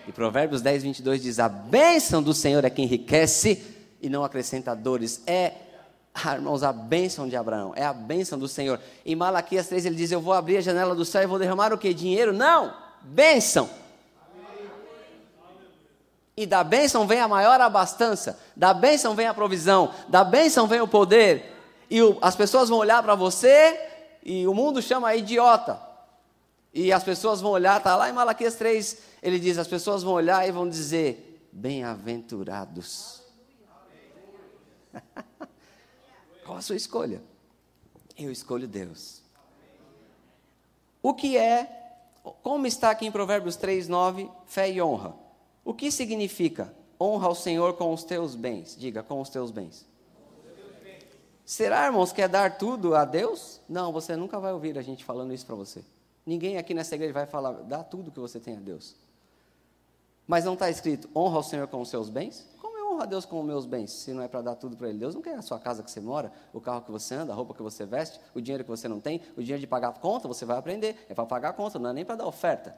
E 0.08 0.12
Provérbios 0.12 0.64
10, 0.64 0.82
22 0.82 1.22
diz: 1.22 1.38
A 1.38 1.48
bênção 1.48 2.24
do 2.24 2.34
Senhor 2.34 2.66
é 2.66 2.72
que 2.72 2.82
enriquece 2.82 3.64
e 4.02 4.10
não 4.10 4.24
acrescenta 4.24 4.76
dores. 4.76 5.22
É, 5.28 5.54
irmãos, 6.34 6.64
a 6.64 6.74
bênção 6.74 7.30
de 7.30 7.36
Abraão, 7.36 7.72
é 7.76 7.86
a 7.86 7.94
bênção 7.94 8.40
do 8.40 8.48
Senhor. 8.48 8.80
Em 9.06 9.16
Malaquias 9.16 9.68
3 9.68 9.86
ele 9.86 9.96
diz: 9.96 10.12
Eu 10.12 10.22
vou 10.22 10.34
abrir 10.34 10.58
a 10.58 10.62
janela 10.62 10.96
do 10.96 11.06
céu 11.06 11.22
e 11.22 11.28
vou 11.28 11.38
derramar 11.38 11.72
o 11.72 11.78
que? 11.78 11.94
Dinheiro? 11.94 12.34
Não, 12.34 12.74
bênção. 13.04 13.70
E 16.36 16.48
da 16.48 16.64
bênção 16.64 17.06
vem 17.06 17.20
a 17.20 17.28
maior 17.28 17.62
abastança, 17.62 18.40
da 18.56 18.74
bênção 18.74 19.14
vem 19.14 19.28
a 19.28 19.36
provisão, 19.36 19.92
da 20.10 20.24
bênção 20.24 20.66
vem 20.66 20.82
o 20.82 20.88
poder. 20.88 21.54
E 21.92 22.02
o, 22.02 22.18
as 22.24 22.36
pessoas 22.36 22.70
vão 22.70 22.80
olhar 22.80 23.02
para 23.04 23.14
você 23.14 23.94
e 24.26 24.48
o 24.48 24.54
mundo 24.54 24.82
chama 24.82 25.16
idiota. 25.16 25.80
E 26.74 26.92
as 26.92 27.04
pessoas 27.04 27.40
vão 27.40 27.52
olhar, 27.52 27.78
está 27.78 27.96
lá 27.96 28.10
em 28.10 28.14
Malaquias 28.14 28.56
3, 28.56 28.98
ele 29.22 29.40
diz: 29.40 29.58
as 29.60 29.68
pessoas 29.68 30.02
vão 30.04 30.14
olhar 30.14 30.46
e 30.48 30.52
vão 30.52 30.68
dizer: 30.68 31.48
bem-aventurados. 31.54 33.22
Qual 36.44 36.58
a 36.58 36.62
sua 36.62 36.76
escolha? 36.76 37.22
Eu 38.18 38.32
escolho 38.32 38.68
Deus. 38.68 39.22
O 41.02 41.14
que 41.14 41.38
é, 41.38 42.00
como 42.42 42.66
está 42.66 42.90
aqui 42.90 43.06
em 43.06 43.12
Provérbios 43.12 43.56
3, 43.56 43.88
9, 43.88 44.30
fé 44.46 44.70
e 44.72 44.82
honra? 44.82 45.16
O 45.64 45.74
que 45.74 45.92
significa 45.92 46.74
honra 47.00 47.28
ao 47.28 47.36
Senhor 47.36 47.74
com 47.76 47.94
os 47.94 48.04
teus 48.04 48.36
bens? 48.36 48.76
Diga, 48.76 49.04
com 49.04 49.22
os 49.22 49.30
teus 49.30 49.52
bens. 49.52 49.86
Será, 51.46 51.86
irmãos, 51.86 52.12
que 52.12 52.24
é 52.24 52.28
dar 52.28 52.58
tudo 52.58 52.96
a 52.96 53.06
Deus? 53.06 53.62
Não, 53.70 53.92
você 53.92 54.16
nunca 54.16 54.40
vai 54.40 54.52
ouvir 54.52 54.80
a 54.80 54.82
gente 54.82 55.06
falando 55.06 55.32
isso 55.32 55.46
para 55.46 55.56
você. 55.56 55.84
Ninguém 56.26 56.58
aqui 56.58 56.74
nessa 56.74 56.96
igreja 56.96 57.14
vai 57.14 57.28
falar, 57.28 57.52
dá 57.52 57.84
tudo 57.84 58.10
que 58.12 58.20
você 58.20 58.40
tem 58.40 58.58
a 58.58 58.60
Deus. 58.60 58.96
Mas 60.26 60.44
não 60.44 60.54
está 60.54 60.72
escrito, 60.72 61.08
honra 61.16 61.38
ao 61.38 61.44
Senhor 61.44 61.68
com 61.68 61.80
os 61.80 61.90
seus 61.90 62.10
bens? 62.10 62.48
Como 62.60 62.76
eu 62.76 62.94
honro 62.94 63.04
a 63.04 63.06
Deus 63.06 63.26
com 63.26 63.40
os 63.40 63.46
meus 63.46 63.68
bens, 63.68 63.92
se 63.92 64.12
não 64.12 64.24
é 64.24 64.28
para 64.28 64.42
dar 64.42 64.56
tudo 64.56 64.76
para 64.76 64.90
Ele? 64.90 64.98
Deus 64.98 65.14
não 65.14 65.22
quer 65.22 65.36
a 65.36 65.42
sua 65.44 65.60
casa 65.60 65.84
que 65.84 65.92
você 65.92 66.02
mora, 66.02 66.32
o 66.52 66.60
carro 66.60 66.82
que 66.82 66.90
você 66.90 67.14
anda, 67.14 67.32
a 67.32 67.36
roupa 67.36 67.54
que 67.54 67.62
você 67.62 67.86
veste, 67.86 68.20
o 68.34 68.42
dinheiro 68.42 68.64
que 68.64 68.70
você 68.72 68.88
não 68.88 69.00
tem, 69.00 69.22
o 69.38 69.42
dinheiro 69.42 69.62
de 69.62 69.68
pagar 69.68 69.90
a 69.90 69.94
conta, 69.94 70.28
você 70.28 70.46
vai 70.46 70.58
aprender. 70.58 71.06
É 71.08 71.14
para 71.14 71.28
pagar 71.28 71.50
a 71.50 71.54
conta, 71.54 71.78
não 71.78 71.92
é 71.92 71.94
nem 71.94 72.04
para 72.04 72.16
dar 72.16 72.26
oferta. 72.26 72.76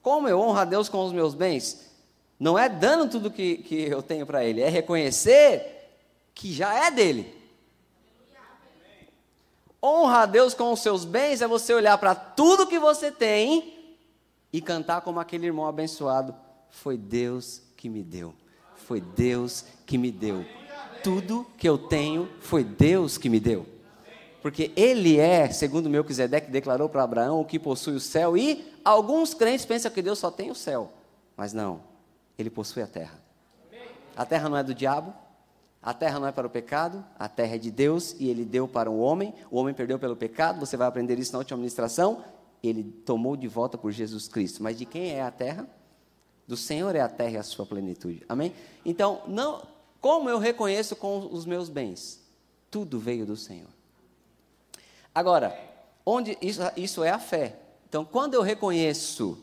Como 0.00 0.28
eu 0.28 0.38
honro 0.40 0.60
a 0.60 0.64
Deus 0.64 0.88
com 0.88 1.04
os 1.04 1.12
meus 1.12 1.34
bens? 1.34 1.90
Não 2.38 2.56
é 2.56 2.68
dando 2.68 3.10
tudo 3.10 3.32
que, 3.32 3.56
que 3.58 3.82
eu 3.82 4.00
tenho 4.00 4.24
para 4.24 4.44
Ele, 4.44 4.60
é 4.60 4.68
reconhecer 4.68 5.79
que 6.40 6.50
já 6.50 6.86
é 6.86 6.90
dele. 6.90 7.34
Honra 9.82 10.20
a 10.22 10.26
Deus 10.26 10.54
com 10.54 10.72
os 10.72 10.80
seus 10.80 11.04
bens 11.04 11.42
é 11.42 11.46
você 11.46 11.74
olhar 11.74 11.98
para 11.98 12.14
tudo 12.14 12.66
que 12.66 12.78
você 12.78 13.12
tem 13.12 13.94
e 14.50 14.58
cantar 14.62 15.02
como 15.02 15.20
aquele 15.20 15.44
irmão 15.44 15.66
abençoado. 15.66 16.34
Foi 16.70 16.96
Deus 16.96 17.60
que 17.76 17.90
me 17.90 18.02
deu. 18.02 18.34
Foi 18.74 19.02
Deus 19.02 19.66
que 19.84 19.98
me 19.98 20.10
deu. 20.10 20.46
Tudo 21.04 21.46
que 21.58 21.68
eu 21.68 21.76
tenho 21.76 22.26
foi 22.40 22.64
Deus 22.64 23.18
que 23.18 23.28
me 23.28 23.38
deu. 23.38 23.66
Porque 24.40 24.72
ele 24.74 25.18
é, 25.18 25.50
segundo 25.50 25.90
Melquisedeque 25.90 26.50
declarou 26.50 26.88
para 26.88 27.02
Abraão, 27.02 27.42
o 27.42 27.44
que 27.44 27.58
possui 27.58 27.96
o 27.96 28.00
céu. 28.00 28.34
E 28.34 28.64
alguns 28.82 29.34
crentes 29.34 29.66
pensam 29.66 29.90
que 29.90 30.00
Deus 30.00 30.18
só 30.18 30.30
tem 30.30 30.50
o 30.50 30.54
céu. 30.54 30.90
Mas 31.36 31.52
não, 31.52 31.82
ele 32.38 32.48
possui 32.48 32.82
a 32.82 32.86
terra. 32.86 33.22
A 34.16 34.24
terra 34.24 34.48
não 34.48 34.56
é 34.56 34.62
do 34.62 34.74
diabo, 34.74 35.14
a 35.82 35.94
terra 35.94 36.20
não 36.20 36.26
é 36.26 36.32
para 36.32 36.46
o 36.46 36.50
pecado, 36.50 37.02
a 37.18 37.26
terra 37.26 37.54
é 37.54 37.58
de 37.58 37.70
Deus 37.70 38.14
e 38.18 38.28
ele 38.28 38.44
deu 38.44 38.68
para 38.68 38.90
o 38.90 39.00
homem. 39.00 39.34
O 39.50 39.58
homem 39.58 39.74
perdeu 39.74 39.98
pelo 39.98 40.14
pecado, 40.14 40.60
você 40.60 40.76
vai 40.76 40.86
aprender 40.86 41.18
isso 41.18 41.32
na 41.32 41.38
última 41.38 41.56
administração. 41.56 42.22
Ele 42.62 42.84
tomou 42.84 43.34
de 43.34 43.48
volta 43.48 43.78
por 43.78 43.90
Jesus 43.90 44.28
Cristo. 44.28 44.62
Mas 44.62 44.76
de 44.76 44.84
quem 44.84 45.12
é 45.12 45.22
a 45.22 45.30
terra? 45.30 45.66
Do 46.46 46.56
Senhor 46.56 46.94
é 46.94 47.00
a 47.00 47.08
terra 47.08 47.30
e 47.30 47.36
a 47.38 47.42
sua 47.42 47.64
plenitude. 47.64 48.22
Amém? 48.28 48.52
Então, 48.84 49.22
não, 49.26 49.62
como 50.00 50.28
eu 50.28 50.38
reconheço 50.38 50.94
com 50.94 51.28
os 51.32 51.46
meus 51.46 51.70
bens? 51.70 52.20
Tudo 52.70 52.98
veio 52.98 53.24
do 53.24 53.36
Senhor. 53.36 53.70
Agora, 55.14 55.58
onde 56.04 56.36
isso, 56.42 56.60
isso 56.76 57.02
é 57.02 57.10
a 57.10 57.18
fé. 57.18 57.56
Então, 57.88 58.04
quando 58.04 58.34
eu 58.34 58.42
reconheço 58.42 59.38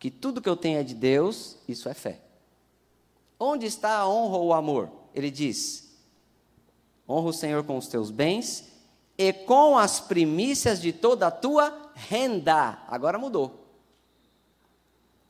que 0.00 0.10
tudo 0.10 0.42
que 0.42 0.48
eu 0.48 0.56
tenho 0.56 0.80
é 0.80 0.82
de 0.82 0.94
Deus, 0.94 1.56
isso 1.68 1.88
é 1.88 1.94
fé. 1.94 2.20
Onde 3.38 3.66
está 3.66 3.98
a 3.98 4.08
honra 4.08 4.36
ou 4.36 4.46
o 4.48 4.52
amor? 4.52 5.03
Ele 5.14 5.30
diz: 5.30 5.88
honra 7.08 7.28
o 7.28 7.32
Senhor 7.32 7.62
com 7.64 7.78
os 7.78 7.86
teus 7.86 8.10
bens 8.10 8.68
e 9.16 9.32
com 9.32 9.78
as 9.78 10.00
primícias 10.00 10.82
de 10.82 10.92
toda 10.92 11.28
a 11.28 11.30
tua 11.30 11.92
renda. 11.94 12.78
Agora 12.88 13.16
mudou. 13.16 13.62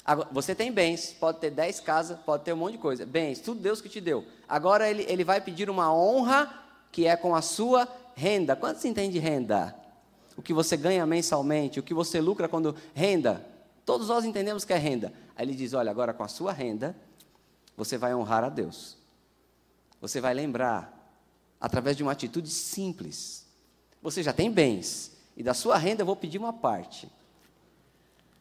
Agora, 0.05 0.29
você 0.33 0.55
tem 0.55 0.73
bens, 0.73 1.15
pode 1.19 1.39
ter 1.39 1.51
dez 1.51 1.81
casas, 1.81 2.19
pode 2.21 2.45
ter 2.45 2.53
um 2.53 2.57
monte 2.57 2.73
de 2.73 2.79
coisa. 2.79 3.07
Bens, 3.07 3.41
tudo 3.41 3.61
Deus 3.61 3.81
que 3.81 3.89
te 3.89 4.01
deu. 4.01 4.25
Agora 4.49 4.89
ele, 4.89 5.05
ele 5.09 5.25
vai 5.25 5.41
pedir 5.41 5.69
uma 5.69 5.95
honra 5.95 6.63
que 6.91 7.07
é 7.07 7.17
com 7.17 7.35
a 7.35 7.43
sua 7.43 7.89
renda. 8.15 8.57
Quanto 8.57 8.81
se 8.81 8.89
entende 8.89 9.19
renda? 9.19 9.75
O 10.37 10.43
que 10.43 10.53
você 10.53 10.77
ganha 10.77 11.07
mensalmente, 11.07 11.79
o 11.79 11.83
que 11.83 11.95
você 11.95 12.21
lucra 12.21 12.49
quando. 12.49 12.75
Renda. 12.95 13.47
Todos 13.85 14.09
nós 14.09 14.25
entendemos 14.25 14.65
que 14.65 14.73
é 14.73 14.79
renda. 14.79 15.13
Aí 15.37 15.45
ele 15.45 15.55
diz: 15.55 15.75
olha, 15.75 15.91
agora 15.91 16.15
com 16.15 16.23
a 16.23 16.29
sua 16.29 16.53
renda, 16.53 16.97
você 17.77 17.99
vai 17.99 18.15
honrar 18.15 18.45
a 18.45 18.49
Deus 18.49 19.04
você 20.05 20.21
vai 20.21 20.35
lembrar, 20.35 20.93
através 21.59 21.97
de 21.97 22.03
uma 22.03 22.13
atitude 22.13 22.51
simples. 22.51 23.47
Você 24.03 24.23
já 24.23 24.35
tem 24.35 24.51
bens, 24.51 25.17
e 25.35 25.43
da 25.43 25.55
sua 25.55 25.79
renda 25.79 26.03
eu 26.03 26.07
vou 26.07 26.15
pedir 26.15 26.37
uma 26.37 26.53
parte. 26.53 27.11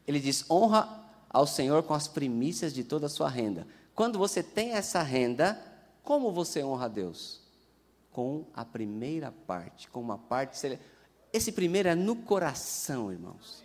Ele 0.05 0.19
diz: 0.19 0.43
honra 0.51 1.01
ao 1.29 1.47
Senhor 1.47 1.81
com 1.83 1.93
as 1.93 2.05
primícias 2.05 2.73
de 2.73 2.83
toda 2.83 3.05
a 3.05 3.09
sua 3.09 3.29
renda. 3.29 3.65
Quando 3.95 4.19
você 4.19 4.43
tem 4.43 4.73
essa 4.73 5.01
renda, 5.01 5.57
como 6.03 6.33
você 6.33 6.61
honra 6.61 6.85
a 6.85 6.89
Deus? 6.89 7.39
Com 8.11 8.43
a 8.53 8.65
primeira 8.65 9.31
parte, 9.47 9.87
com 9.87 10.01
uma 10.01 10.17
parte. 10.17 10.77
Esse 11.31 11.53
primeiro 11.53 11.87
é 11.87 11.95
no 11.95 12.17
coração, 12.17 13.09
irmãos. 13.09 13.63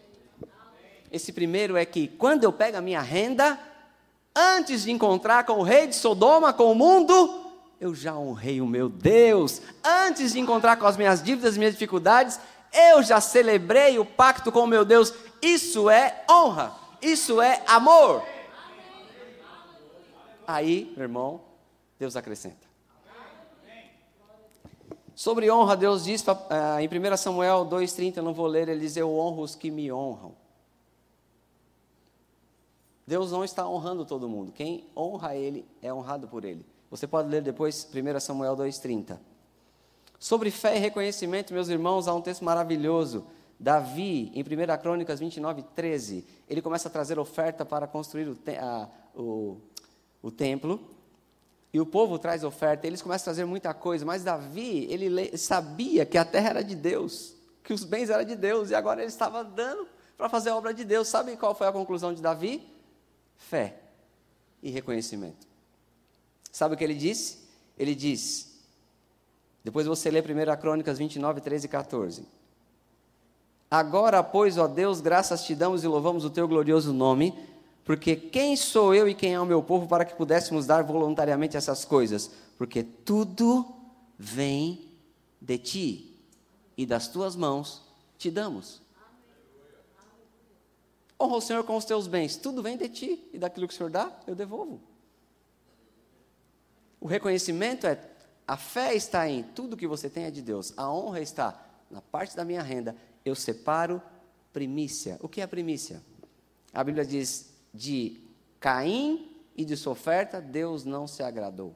Esse 1.10 1.32
primeiro 1.32 1.76
é 1.76 1.84
que 1.84 2.06
quando 2.06 2.44
eu 2.44 2.52
pego 2.52 2.76
a 2.76 2.80
minha 2.80 3.02
renda, 3.02 3.58
antes 4.36 4.84
de 4.84 4.92
encontrar 4.92 5.44
com 5.44 5.54
o 5.54 5.64
rei 5.64 5.88
de 5.88 5.96
Sodoma, 5.96 6.52
com 6.52 6.70
o 6.70 6.76
mundo, 6.76 7.47
eu 7.80 7.94
já 7.94 8.16
honrei 8.16 8.60
o 8.60 8.66
meu 8.66 8.88
Deus. 8.88 9.60
Antes 9.84 10.32
de 10.32 10.40
encontrar 10.40 10.76
com 10.76 10.86
as 10.86 10.96
minhas 10.96 11.22
dívidas 11.22 11.56
e 11.56 11.58
minhas 11.58 11.74
dificuldades, 11.74 12.40
eu 12.72 13.02
já 13.02 13.20
celebrei 13.20 13.98
o 13.98 14.04
pacto 14.04 14.50
com 14.50 14.60
o 14.60 14.66
meu 14.66 14.84
Deus. 14.84 15.12
Isso 15.40 15.88
é 15.88 16.24
honra, 16.30 16.74
isso 17.00 17.40
é 17.40 17.62
amor. 17.66 18.22
Aí, 20.46 20.92
meu 20.96 21.04
irmão, 21.04 21.40
Deus 21.98 22.16
acrescenta. 22.16 22.68
Sobre 25.14 25.50
honra, 25.50 25.76
Deus 25.76 26.04
diz 26.04 26.24
uh, 26.26 26.36
em 26.80 26.86
1 26.86 27.16
Samuel 27.16 27.66
2,30, 27.66 28.18
eu 28.18 28.22
não 28.22 28.32
vou 28.32 28.46
ler, 28.46 28.68
ele 28.68 28.80
diz: 28.80 28.96
Eu 28.96 29.12
honro 29.12 29.42
os 29.42 29.56
que 29.56 29.68
me 29.68 29.92
honram. 29.92 30.32
Deus 33.08 33.32
não 33.32 33.42
está 33.42 33.66
honrando 33.66 34.04
todo 34.04 34.28
mundo. 34.28 34.52
Quem 34.52 34.84
honra 34.94 35.34
Ele 35.34 35.64
é 35.80 35.92
honrado 35.92 36.28
por 36.28 36.44
Ele. 36.44 36.64
Você 36.90 37.06
pode 37.06 37.28
ler 37.28 37.42
depois 37.42 37.86
1 37.92 38.20
Samuel 38.20 38.56
2,30. 38.56 39.18
Sobre 40.18 40.50
fé 40.50 40.76
e 40.76 40.80
reconhecimento, 40.80 41.52
meus 41.52 41.68
irmãos, 41.68 42.08
há 42.08 42.14
um 42.14 42.20
texto 42.20 42.44
maravilhoso. 42.44 43.26
Davi, 43.60 44.32
em 44.34 44.42
1 44.42 44.80
Crônicas 44.80 45.20
29, 45.20 45.62
13, 45.74 46.24
ele 46.48 46.62
começa 46.62 46.88
a 46.88 46.90
trazer 46.90 47.18
oferta 47.18 47.64
para 47.64 47.86
construir 47.86 48.28
o, 48.28 48.34
te 48.34 48.56
a, 48.56 48.88
o, 49.14 49.58
o 50.22 50.30
templo. 50.30 50.80
E 51.72 51.80
o 51.80 51.86
povo 51.86 52.18
traz 52.18 52.44
oferta, 52.44 52.86
eles 52.86 53.02
começam 53.02 53.24
a 53.24 53.26
trazer 53.26 53.44
muita 53.44 53.74
coisa, 53.74 54.04
mas 54.04 54.24
Davi, 54.24 54.86
ele 54.90 55.36
sabia 55.36 56.06
que 56.06 56.16
a 56.16 56.24
terra 56.24 56.50
era 56.50 56.64
de 56.64 56.74
Deus, 56.74 57.34
que 57.62 57.74
os 57.74 57.84
bens 57.84 58.08
eram 58.08 58.24
de 58.24 58.34
Deus, 58.34 58.70
e 58.70 58.74
agora 58.74 59.00
ele 59.00 59.08
estava 59.08 59.44
dando 59.44 59.86
para 60.16 60.28
fazer 60.28 60.50
a 60.50 60.56
obra 60.56 60.72
de 60.72 60.84
Deus. 60.84 61.08
Sabe 61.08 61.36
qual 61.36 61.54
foi 61.54 61.66
a 61.66 61.72
conclusão 61.72 62.14
de 62.14 62.22
Davi? 62.22 62.66
Fé 63.36 63.76
e 64.62 64.70
reconhecimento. 64.70 65.46
Sabe 66.52 66.74
o 66.74 66.78
que 66.78 66.84
ele 66.84 66.94
disse? 66.94 67.38
Ele 67.76 67.94
diz, 67.94 68.48
depois 69.62 69.86
você 69.86 70.10
lê 70.10 70.20
1 70.20 70.60
Crônicas 70.60 70.98
29, 70.98 71.40
13 71.40 71.66
e 71.66 71.68
14. 71.68 72.26
Agora, 73.70 74.22
pois, 74.22 74.56
ó 74.56 74.66
Deus, 74.66 75.00
graças 75.00 75.44
te 75.44 75.54
damos 75.54 75.84
e 75.84 75.86
louvamos 75.86 76.24
o 76.24 76.30
teu 76.30 76.48
glorioso 76.48 76.92
nome, 76.92 77.38
porque 77.84 78.16
quem 78.16 78.56
sou 78.56 78.94
eu 78.94 79.08
e 79.08 79.14
quem 79.14 79.34
é 79.34 79.40
o 79.40 79.46
meu 79.46 79.62
povo 79.62 79.86
para 79.86 80.04
que 80.04 80.14
pudéssemos 80.14 80.66
dar 80.66 80.82
voluntariamente 80.82 81.56
essas 81.56 81.84
coisas? 81.84 82.30
Porque 82.56 82.82
tudo 82.82 83.66
vem 84.18 84.88
de 85.40 85.58
ti 85.58 86.16
e 86.76 86.86
das 86.86 87.08
tuas 87.08 87.36
mãos 87.36 87.82
te 88.16 88.30
damos. 88.30 88.80
Honra 91.20 91.36
o 91.36 91.40
Senhor 91.40 91.64
com 91.64 91.76
os 91.76 91.84
teus 91.84 92.06
bens, 92.06 92.36
tudo 92.36 92.62
vem 92.62 92.76
de 92.76 92.88
ti 92.88 93.28
e 93.32 93.38
daquilo 93.38 93.68
que 93.68 93.74
o 93.74 93.76
Senhor 93.76 93.90
dá, 93.90 94.10
eu 94.26 94.34
devolvo. 94.34 94.80
O 97.00 97.06
reconhecimento 97.06 97.86
é 97.86 97.98
a 98.48 98.56
fé 98.56 98.94
está 98.94 99.28
em 99.28 99.42
tudo 99.42 99.76
que 99.76 99.86
você 99.86 100.08
tem 100.08 100.24
é 100.24 100.30
de 100.30 100.40
Deus. 100.40 100.72
A 100.74 100.90
honra 100.90 101.20
está 101.20 101.66
na 101.90 102.00
parte 102.00 102.34
da 102.34 102.46
minha 102.46 102.62
renda. 102.62 102.96
Eu 103.22 103.34
separo 103.34 104.00
primícia. 104.54 105.18
O 105.20 105.28
que 105.28 105.42
é 105.42 105.46
primícia? 105.46 106.02
A 106.72 106.82
Bíblia 106.82 107.04
diz 107.04 107.50
de 107.74 108.18
Caim 108.58 109.36
e 109.54 109.66
de 109.66 109.76
sua 109.76 109.92
oferta 109.92 110.40
Deus 110.40 110.84
não 110.84 111.06
se 111.06 111.22
agradou. 111.22 111.74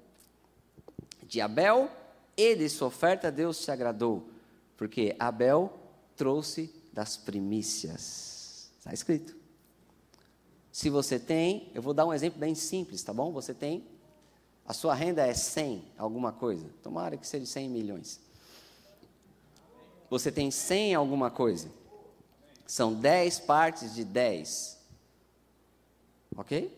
De 1.24 1.42
Abel 1.42 1.90
e 2.36 2.56
de 2.56 2.68
sua 2.70 2.88
oferta 2.88 3.30
Deus 3.30 3.58
se 3.58 3.70
agradou, 3.70 4.28
porque 4.76 5.14
Abel 5.18 5.72
trouxe 6.16 6.74
das 6.92 7.16
primícias. 7.16 8.70
Está 8.78 8.92
escrito. 8.92 9.36
Se 10.70 10.88
você 10.88 11.18
tem, 11.18 11.70
eu 11.74 11.82
vou 11.82 11.92
dar 11.92 12.06
um 12.06 12.14
exemplo 12.14 12.40
bem 12.40 12.54
simples, 12.54 13.02
tá 13.02 13.12
bom? 13.12 13.30
Você 13.32 13.52
tem, 13.52 13.86
a 14.72 14.74
sua 14.74 14.94
renda 14.94 15.26
é 15.26 15.34
100, 15.34 15.84
alguma 15.98 16.32
coisa. 16.32 16.66
Tomara 16.82 17.18
que 17.18 17.26
seja 17.26 17.44
100 17.44 17.68
milhões. 17.68 18.18
Você 20.08 20.32
tem 20.32 20.50
100 20.50 20.94
alguma 20.94 21.30
coisa. 21.30 21.70
São 22.66 22.94
10 22.94 23.40
partes 23.40 23.94
de 23.94 24.02
10. 24.02 24.78
Ok? 26.38 26.74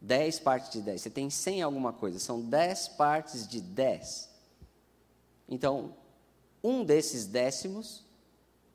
10 0.00 0.40
partes 0.40 0.72
de 0.72 0.80
10. 0.80 1.00
Você 1.00 1.10
tem 1.10 1.30
100 1.30 1.62
alguma 1.62 1.92
coisa. 1.92 2.18
São 2.18 2.40
10 2.40 2.88
partes 2.88 3.46
de 3.46 3.60
10. 3.60 4.28
Então, 5.48 5.94
um 6.64 6.84
desses 6.84 7.26
décimos 7.26 8.04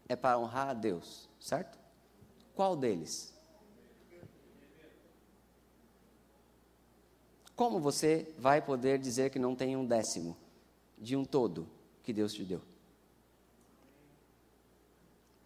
é 0.07 0.15
para 0.15 0.39
honrar 0.39 0.69
a 0.69 0.73
Deus, 0.73 1.27
certo? 1.41 1.77
Qual 2.55 2.77
deles? 2.77 3.33
Como 7.55 7.79
você 7.79 8.33
vai 8.37 8.61
poder 8.61 8.99
dizer 8.99 9.29
que 9.29 9.39
não 9.39 9.55
tem 9.55 9.77
um 9.77 9.85
décimo 9.85 10.35
de 10.97 11.15
um 11.15 11.23
todo 11.23 11.67
que 12.03 12.11
Deus 12.11 12.33
te 12.33 12.43
deu? 12.43 12.61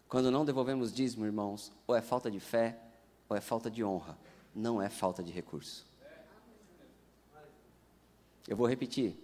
Quando 0.08 0.32
não 0.32 0.44
devolvemos 0.44 0.92
dízimo, 0.92 1.26
irmãos, 1.26 1.72
ou 1.86 1.96
é 1.96 2.02
falta 2.02 2.32
de 2.32 2.40
fé, 2.40 2.80
ou 3.30 3.38
é 3.38 3.42
falta 3.42 3.70
de 3.70 3.84
honra, 3.84 4.18
não 4.56 4.82
é 4.82 4.90
falta 4.90 5.22
de 5.22 5.32
recurso. 5.32 5.88
Eu 8.48 8.58
vou 8.58 8.68
repetir. 8.68 9.16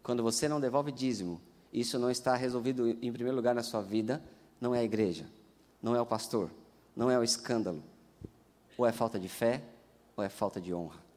Quando 0.00 0.22
você 0.22 0.48
não 0.48 0.60
devolve 0.60 0.92
dízimo, 0.92 1.40
isso 1.72 1.98
não 1.98 2.08
está 2.08 2.36
resolvido 2.36 2.88
em 2.88 3.12
primeiro 3.12 3.34
lugar 3.34 3.56
na 3.56 3.64
sua 3.64 3.82
vida, 3.82 4.22
não 4.60 4.72
é 4.72 4.78
a 4.78 4.84
igreja, 4.84 5.28
não 5.82 5.96
é 5.96 6.00
o 6.00 6.06
pastor, 6.06 6.48
não 6.94 7.10
é 7.10 7.18
o 7.18 7.24
escândalo. 7.24 7.82
Ou 8.78 8.86
é 8.86 8.92
falta 8.92 9.18
de 9.18 9.28
fé, 9.28 9.64
ou 10.16 10.22
é 10.22 10.28
falta 10.28 10.60
de 10.60 10.72
honra. 10.72 11.09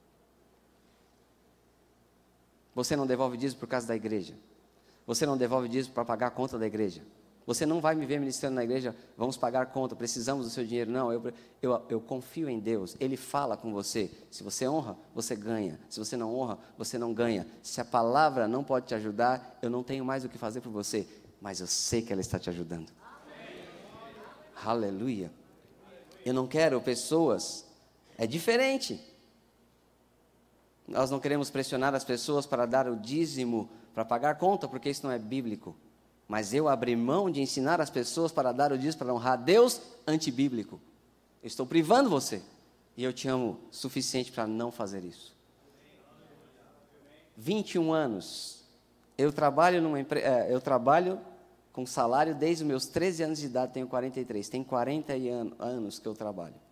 Você 2.75 2.95
não 2.95 3.05
devolve 3.05 3.37
dízimo 3.37 3.59
por 3.59 3.67
causa 3.67 3.87
da 3.87 3.95
igreja. 3.95 4.35
Você 5.05 5.25
não 5.25 5.37
devolve 5.37 5.67
dízimo 5.67 5.93
para 5.93 6.05
pagar 6.05 6.27
a 6.27 6.31
conta 6.31 6.57
da 6.57 6.65
igreja. 6.65 7.01
Você 7.45 7.65
não 7.65 7.81
vai 7.81 7.93
me 7.93 8.05
ver 8.05 8.19
ministrando 8.19 8.55
na 8.55 8.63
igreja, 8.63 8.95
vamos 9.17 9.35
pagar 9.35 9.65
conta, 9.65 9.95
precisamos 9.95 10.45
do 10.45 10.51
seu 10.51 10.65
dinheiro. 10.65 10.89
Não, 10.89 11.11
eu, 11.11 11.33
eu, 11.61 11.81
eu 11.89 11.99
confio 11.99 12.49
em 12.49 12.59
Deus, 12.59 12.95
Ele 12.99 13.17
fala 13.17 13.57
com 13.57 13.73
você. 13.73 14.09
Se 14.31 14.43
você 14.43 14.67
honra, 14.67 14.97
você 15.13 15.35
ganha. 15.35 15.77
Se 15.89 15.99
você 15.99 16.15
não 16.15 16.33
honra, 16.33 16.57
você 16.77 16.97
não 16.97 17.13
ganha. 17.13 17.45
Se 17.61 17.81
a 17.81 17.85
palavra 17.85 18.47
não 18.47 18.63
pode 18.63 18.87
te 18.87 18.95
ajudar, 18.95 19.59
eu 19.61 19.69
não 19.69 19.83
tenho 19.83 20.05
mais 20.05 20.23
o 20.23 20.29
que 20.29 20.37
fazer 20.37 20.61
por 20.61 20.71
você, 20.71 21.05
mas 21.41 21.59
eu 21.59 21.67
sei 21.67 22.01
que 22.01 22.13
ela 22.13 22.21
está 22.21 22.39
te 22.39 22.49
ajudando. 22.49 22.89
Amém. 23.01 23.59
Aleluia. 24.63 25.31
Eu 26.25 26.33
não 26.33 26.47
quero 26.47 26.79
pessoas, 26.79 27.65
é 28.17 28.25
diferente. 28.25 29.12
Nós 30.93 31.09
não 31.09 31.19
queremos 31.19 31.49
pressionar 31.49 31.95
as 31.95 32.03
pessoas 32.03 32.45
para 32.45 32.67
dar 32.67 32.87
o 32.87 32.95
dízimo, 32.95 33.67
para 33.95 34.05
pagar 34.05 34.35
conta, 34.37 34.67
porque 34.67 34.91
isso 34.91 35.05
não 35.05 35.11
é 35.11 35.17
bíblico. 35.17 35.75
Mas 36.27 36.53
eu 36.53 36.69
abri 36.69 36.95
mão 36.95 37.31
de 37.31 37.41
ensinar 37.41 37.81
as 37.81 37.89
pessoas 37.89 38.31
para 38.31 38.51
dar 38.51 38.71
o 38.71 38.77
dízimo, 38.77 38.99
para 38.99 39.13
honrar 39.13 39.37
Deus, 39.37 39.81
antibíblico. 40.05 40.79
Eu 41.41 41.47
estou 41.47 41.65
privando 41.65 42.11
você. 42.11 42.43
E 42.95 43.03
eu 43.03 43.11
te 43.11 43.27
amo 43.27 43.59
suficiente 43.71 44.31
para 44.31 44.45
não 44.45 44.71
fazer 44.71 45.03
isso. 45.03 45.35
21 47.35 47.91
anos. 47.91 48.63
Eu 49.17 49.33
trabalho 49.33 49.81
numa 49.81 49.99
empresa, 49.99 50.27
é, 50.27 50.53
eu 50.53 50.61
trabalho 50.61 51.19
com 51.71 51.87
salário 51.87 52.35
desde 52.35 52.63
os 52.63 52.67
meus 52.67 52.85
13 52.85 53.23
anos 53.23 53.39
de 53.39 53.47
idade, 53.47 53.73
tenho 53.73 53.87
43. 53.87 54.47
Tem 54.47 54.63
40 54.63 55.13
anos 55.57 55.97
que 55.97 56.07
eu 56.07 56.13
trabalho. 56.13 56.62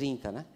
30, 0.00 0.32
né? 0.32 0.46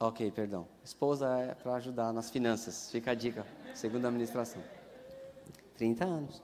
Ok, 0.00 0.32
perdão. 0.32 0.66
Esposa 0.82 1.28
é 1.38 1.54
para 1.54 1.76
ajudar 1.76 2.12
nas 2.12 2.28
finanças. 2.28 2.90
Fica 2.90 3.12
a 3.12 3.14
dica, 3.14 3.46
segundo 3.72 4.04
a 4.04 4.08
administração. 4.08 4.60
30 5.76 6.04
anos. 6.04 6.42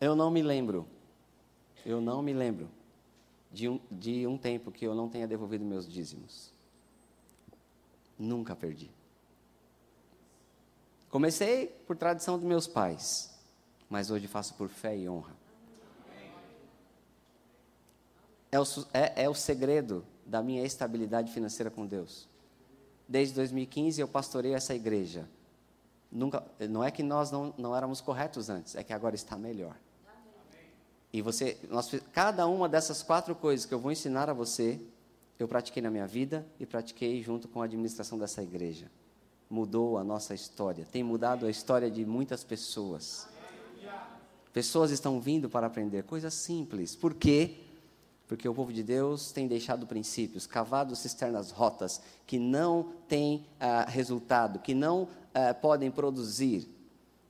Eu 0.00 0.16
não 0.16 0.30
me 0.30 0.42
lembro, 0.42 0.88
eu 1.84 2.00
não 2.00 2.22
me 2.22 2.32
lembro 2.32 2.70
de 3.52 3.68
um, 3.68 3.78
de 3.90 4.26
um 4.26 4.38
tempo 4.38 4.72
que 4.72 4.86
eu 4.86 4.94
não 4.94 5.10
tenha 5.10 5.28
devolvido 5.28 5.62
meus 5.62 5.86
dízimos. 5.86 6.54
Nunca 8.18 8.56
perdi. 8.56 8.90
Comecei 11.10 11.66
por 11.86 11.98
tradição 11.98 12.38
dos 12.38 12.46
meus 12.46 12.66
pais, 12.66 13.38
mas 13.90 14.10
hoje 14.10 14.26
faço 14.26 14.54
por 14.54 14.70
fé 14.70 14.96
e 14.96 15.06
honra. 15.06 15.36
É 18.50 18.58
o, 18.58 18.64
é, 18.94 19.24
é 19.24 19.28
o 19.28 19.34
segredo 19.34 20.02
da 20.32 20.42
minha 20.42 20.64
estabilidade 20.64 21.30
financeira 21.30 21.70
com 21.70 21.86
Deus. 21.86 22.26
Desde 23.06 23.34
2015 23.34 24.00
eu 24.00 24.08
pastorei 24.08 24.54
essa 24.54 24.74
igreja. 24.74 25.28
Nunca, 26.10 26.42
não 26.70 26.82
é 26.82 26.90
que 26.90 27.02
nós 27.02 27.30
não, 27.30 27.52
não 27.58 27.76
éramos 27.76 28.00
corretos 28.00 28.48
antes, 28.48 28.74
é 28.74 28.82
que 28.82 28.94
agora 28.94 29.14
está 29.14 29.36
melhor. 29.36 29.76
E 31.12 31.20
você, 31.20 31.58
nós, 31.68 31.90
cada 32.14 32.46
uma 32.46 32.66
dessas 32.66 33.02
quatro 33.02 33.34
coisas 33.34 33.66
que 33.66 33.74
eu 33.74 33.78
vou 33.78 33.92
ensinar 33.92 34.30
a 34.30 34.32
você, 34.32 34.80
eu 35.38 35.46
pratiquei 35.46 35.82
na 35.82 35.90
minha 35.90 36.06
vida 36.06 36.46
e 36.58 36.64
pratiquei 36.64 37.22
junto 37.22 37.46
com 37.46 37.60
a 37.60 37.66
administração 37.66 38.18
dessa 38.18 38.42
igreja. 38.42 38.90
Mudou 39.50 39.98
a 39.98 40.04
nossa 40.04 40.32
história, 40.32 40.86
tem 40.90 41.02
mudado 41.02 41.44
a 41.44 41.50
história 41.50 41.90
de 41.90 42.06
muitas 42.06 42.42
pessoas. 42.42 43.28
Pessoas 44.50 44.90
estão 44.90 45.20
vindo 45.20 45.50
para 45.50 45.66
aprender 45.66 46.04
coisas 46.04 46.32
simples. 46.32 46.96
Por 46.96 47.12
quê? 47.12 47.58
Porque 48.32 48.48
o 48.48 48.54
povo 48.54 48.72
de 48.72 48.82
Deus 48.82 49.30
tem 49.30 49.46
deixado 49.46 49.86
princípios, 49.86 50.46
cavado 50.46 50.96
cisternas 50.96 51.50
rotas, 51.50 52.00
que 52.26 52.38
não 52.38 52.94
têm 53.06 53.44
ah, 53.60 53.84
resultado, 53.86 54.58
que 54.58 54.72
não 54.72 55.06
ah, 55.34 55.52
podem 55.52 55.90
produzir, 55.90 56.66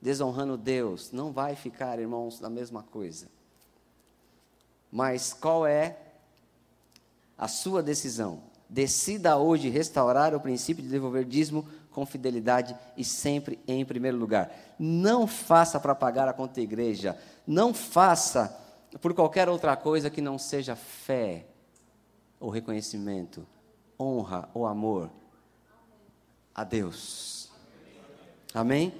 desonrando 0.01 0.55
Deus. 0.55 1.11
Não 1.11 1.33
vai 1.33 1.57
ficar, 1.57 1.99
irmãos, 1.99 2.39
na 2.39 2.49
mesma 2.49 2.83
coisa. 2.83 3.27
Mas 4.89 5.33
qual 5.33 5.67
é 5.67 5.97
a 7.37 7.49
sua 7.49 7.83
decisão? 7.83 8.39
Decida 8.69 9.37
hoje 9.37 9.67
restaurar 9.67 10.33
o 10.33 10.39
princípio 10.39 10.81
de 10.81 10.89
devolver 10.89 11.25
dízimo 11.25 11.67
com 11.91 12.05
fidelidade 12.05 12.77
e 12.95 13.03
sempre 13.03 13.59
em 13.67 13.83
primeiro 13.83 14.17
lugar. 14.17 14.49
Não 14.79 15.27
faça 15.27 15.81
para 15.81 15.93
pagar 15.93 16.29
a 16.29 16.33
conta 16.33 16.61
igreja. 16.61 17.17
Não 17.45 17.73
faça 17.73 18.62
por 19.01 19.13
qualquer 19.13 19.49
outra 19.49 19.75
coisa 19.75 20.09
que 20.09 20.21
não 20.21 20.37
seja 20.37 20.75
fé, 20.75 21.45
ou 22.39 22.49
reconhecimento, 22.49 23.45
honra 23.99 24.49
ou 24.53 24.65
amor 24.65 25.09
a 26.53 26.63
Deus. 26.63 27.49
Amém? 28.53 28.93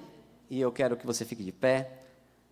E 0.49 0.59
eu 0.59 0.71
quero 0.71 0.95
que 0.95 1.05
você 1.05 1.25
fique 1.25 1.43
de 1.43 1.51
pé, 1.51 2.03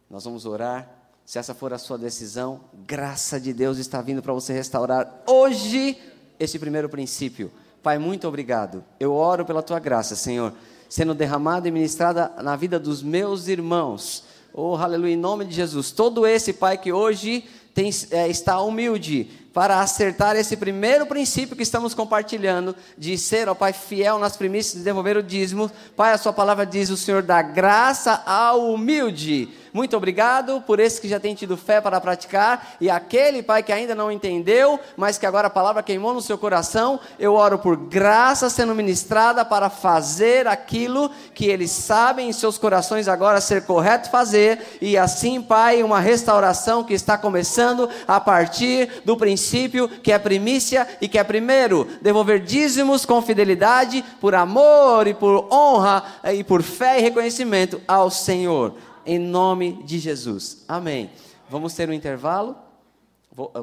nós 0.09 0.25
vamos 0.25 0.45
orar. 0.45 0.89
Se 1.25 1.39
essa 1.39 1.53
for 1.53 1.71
a 1.71 1.77
sua 1.77 1.97
decisão, 1.97 2.61
graça 2.85 3.39
de 3.39 3.53
Deus 3.53 3.77
está 3.77 4.01
vindo 4.01 4.21
para 4.21 4.33
você 4.33 4.51
restaurar 4.51 5.23
hoje 5.25 5.97
esse 6.39 6.59
primeiro 6.59 6.89
princípio. 6.89 7.51
Pai, 7.81 7.97
muito 7.97 8.27
obrigado. 8.27 8.83
Eu 8.99 9.13
oro 9.13 9.45
pela 9.45 9.63
tua 9.63 9.79
graça, 9.79 10.15
Senhor, 10.15 10.53
sendo 10.89 11.15
derramada 11.15 11.67
e 11.67 11.71
ministrada 11.71 12.33
na 12.43 12.55
vida 12.55 12.79
dos 12.79 13.01
meus 13.01 13.47
irmãos 13.47 14.25
Oh, 14.53 14.75
aleluia, 14.75 15.13
em 15.13 15.17
nome 15.17 15.45
de 15.45 15.55
Jesus. 15.55 15.91
Todo 15.91 16.27
esse 16.27 16.51
pai 16.51 16.77
que 16.77 16.91
hoje 16.91 17.45
tem, 17.73 17.89
é, 18.11 18.27
está 18.27 18.59
humilde 18.61 19.29
para 19.53 19.79
acertar 19.79 20.35
esse 20.35 20.57
primeiro 20.57 21.05
princípio 21.05 21.55
que 21.55 21.63
estamos 21.63 21.93
compartilhando, 21.93 22.75
de 22.97 23.17
ser, 23.17 23.47
ó 23.47 23.55
Pai, 23.55 23.71
fiel 23.71 24.19
nas 24.19 24.35
primícias 24.35 24.75
de 24.75 24.83
devolver 24.83 25.15
o 25.15 25.23
dízimo. 25.23 25.71
Pai, 25.95 26.11
a 26.11 26.17
Sua 26.17 26.33
palavra 26.33 26.65
diz: 26.65 26.89
o 26.89 26.97
Senhor 26.97 27.21
dá 27.21 27.41
graça 27.41 28.23
ao 28.25 28.73
humilde. 28.73 29.49
Muito 29.73 29.95
obrigado 29.95 30.61
por 30.67 30.79
esse 30.79 30.99
que 30.99 31.07
já 31.07 31.19
tem 31.19 31.33
tido 31.33 31.55
fé 31.55 31.79
para 31.79 32.01
praticar 32.01 32.75
e 32.79 32.89
aquele, 32.89 33.41
Pai, 33.41 33.63
que 33.63 33.71
ainda 33.71 33.95
não 33.95 34.11
entendeu, 34.11 34.79
mas 34.97 35.17
que 35.17 35.25
agora 35.25 35.47
a 35.47 35.51
palavra 35.51 35.81
queimou 35.81 36.13
no 36.13 36.21
seu 36.21 36.37
coração. 36.37 36.99
Eu 37.17 37.35
oro 37.35 37.57
por 37.57 37.77
graça 37.77 38.49
sendo 38.49 38.75
ministrada 38.75 39.45
para 39.45 39.69
fazer 39.69 40.45
aquilo 40.45 41.09
que 41.33 41.45
eles 41.45 41.71
sabem 41.71 42.29
em 42.29 42.33
seus 42.33 42.57
corações 42.57 43.07
agora 43.07 43.39
ser 43.39 43.65
correto 43.65 44.09
fazer 44.09 44.77
e 44.81 44.97
assim, 44.97 45.41
Pai, 45.41 45.83
uma 45.83 45.99
restauração 45.99 46.83
que 46.83 46.93
está 46.93 47.17
começando 47.17 47.89
a 48.07 48.19
partir 48.19 49.01
do 49.05 49.15
princípio 49.15 49.87
que 49.87 50.11
é 50.11 50.19
primícia 50.19 50.87
e 50.99 51.07
que 51.07 51.17
é 51.17 51.23
primeiro 51.23 51.87
devolver 52.01 52.41
dízimos 52.41 53.05
com 53.05 53.21
fidelidade, 53.21 54.03
por 54.19 54.35
amor 54.35 55.07
e 55.07 55.13
por 55.13 55.47
honra 55.51 56.03
e 56.33 56.43
por 56.43 56.61
fé 56.61 56.99
e 56.99 57.01
reconhecimento 57.01 57.81
ao 57.87 58.09
Senhor 58.09 58.73
em 59.05 59.19
nome 59.19 59.83
de 59.83 59.99
Jesus. 59.99 60.63
Amém. 60.67 61.09
Vamos 61.49 61.73
ter 61.73 61.89
um 61.89 61.93
intervalo. 61.93 62.55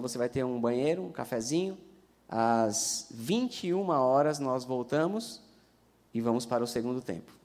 Você 0.01 0.18
vai 0.18 0.28
ter 0.28 0.45
um 0.45 0.61
banheiro, 0.61 1.03
um 1.03 1.12
cafezinho. 1.12 1.76
Às 2.28 3.07
21 3.11 3.89
horas 3.89 4.39
nós 4.39 4.64
voltamos 4.64 5.41
e 6.12 6.20
vamos 6.20 6.45
para 6.45 6.62
o 6.62 6.66
segundo 6.66 7.01
tempo. 7.01 7.32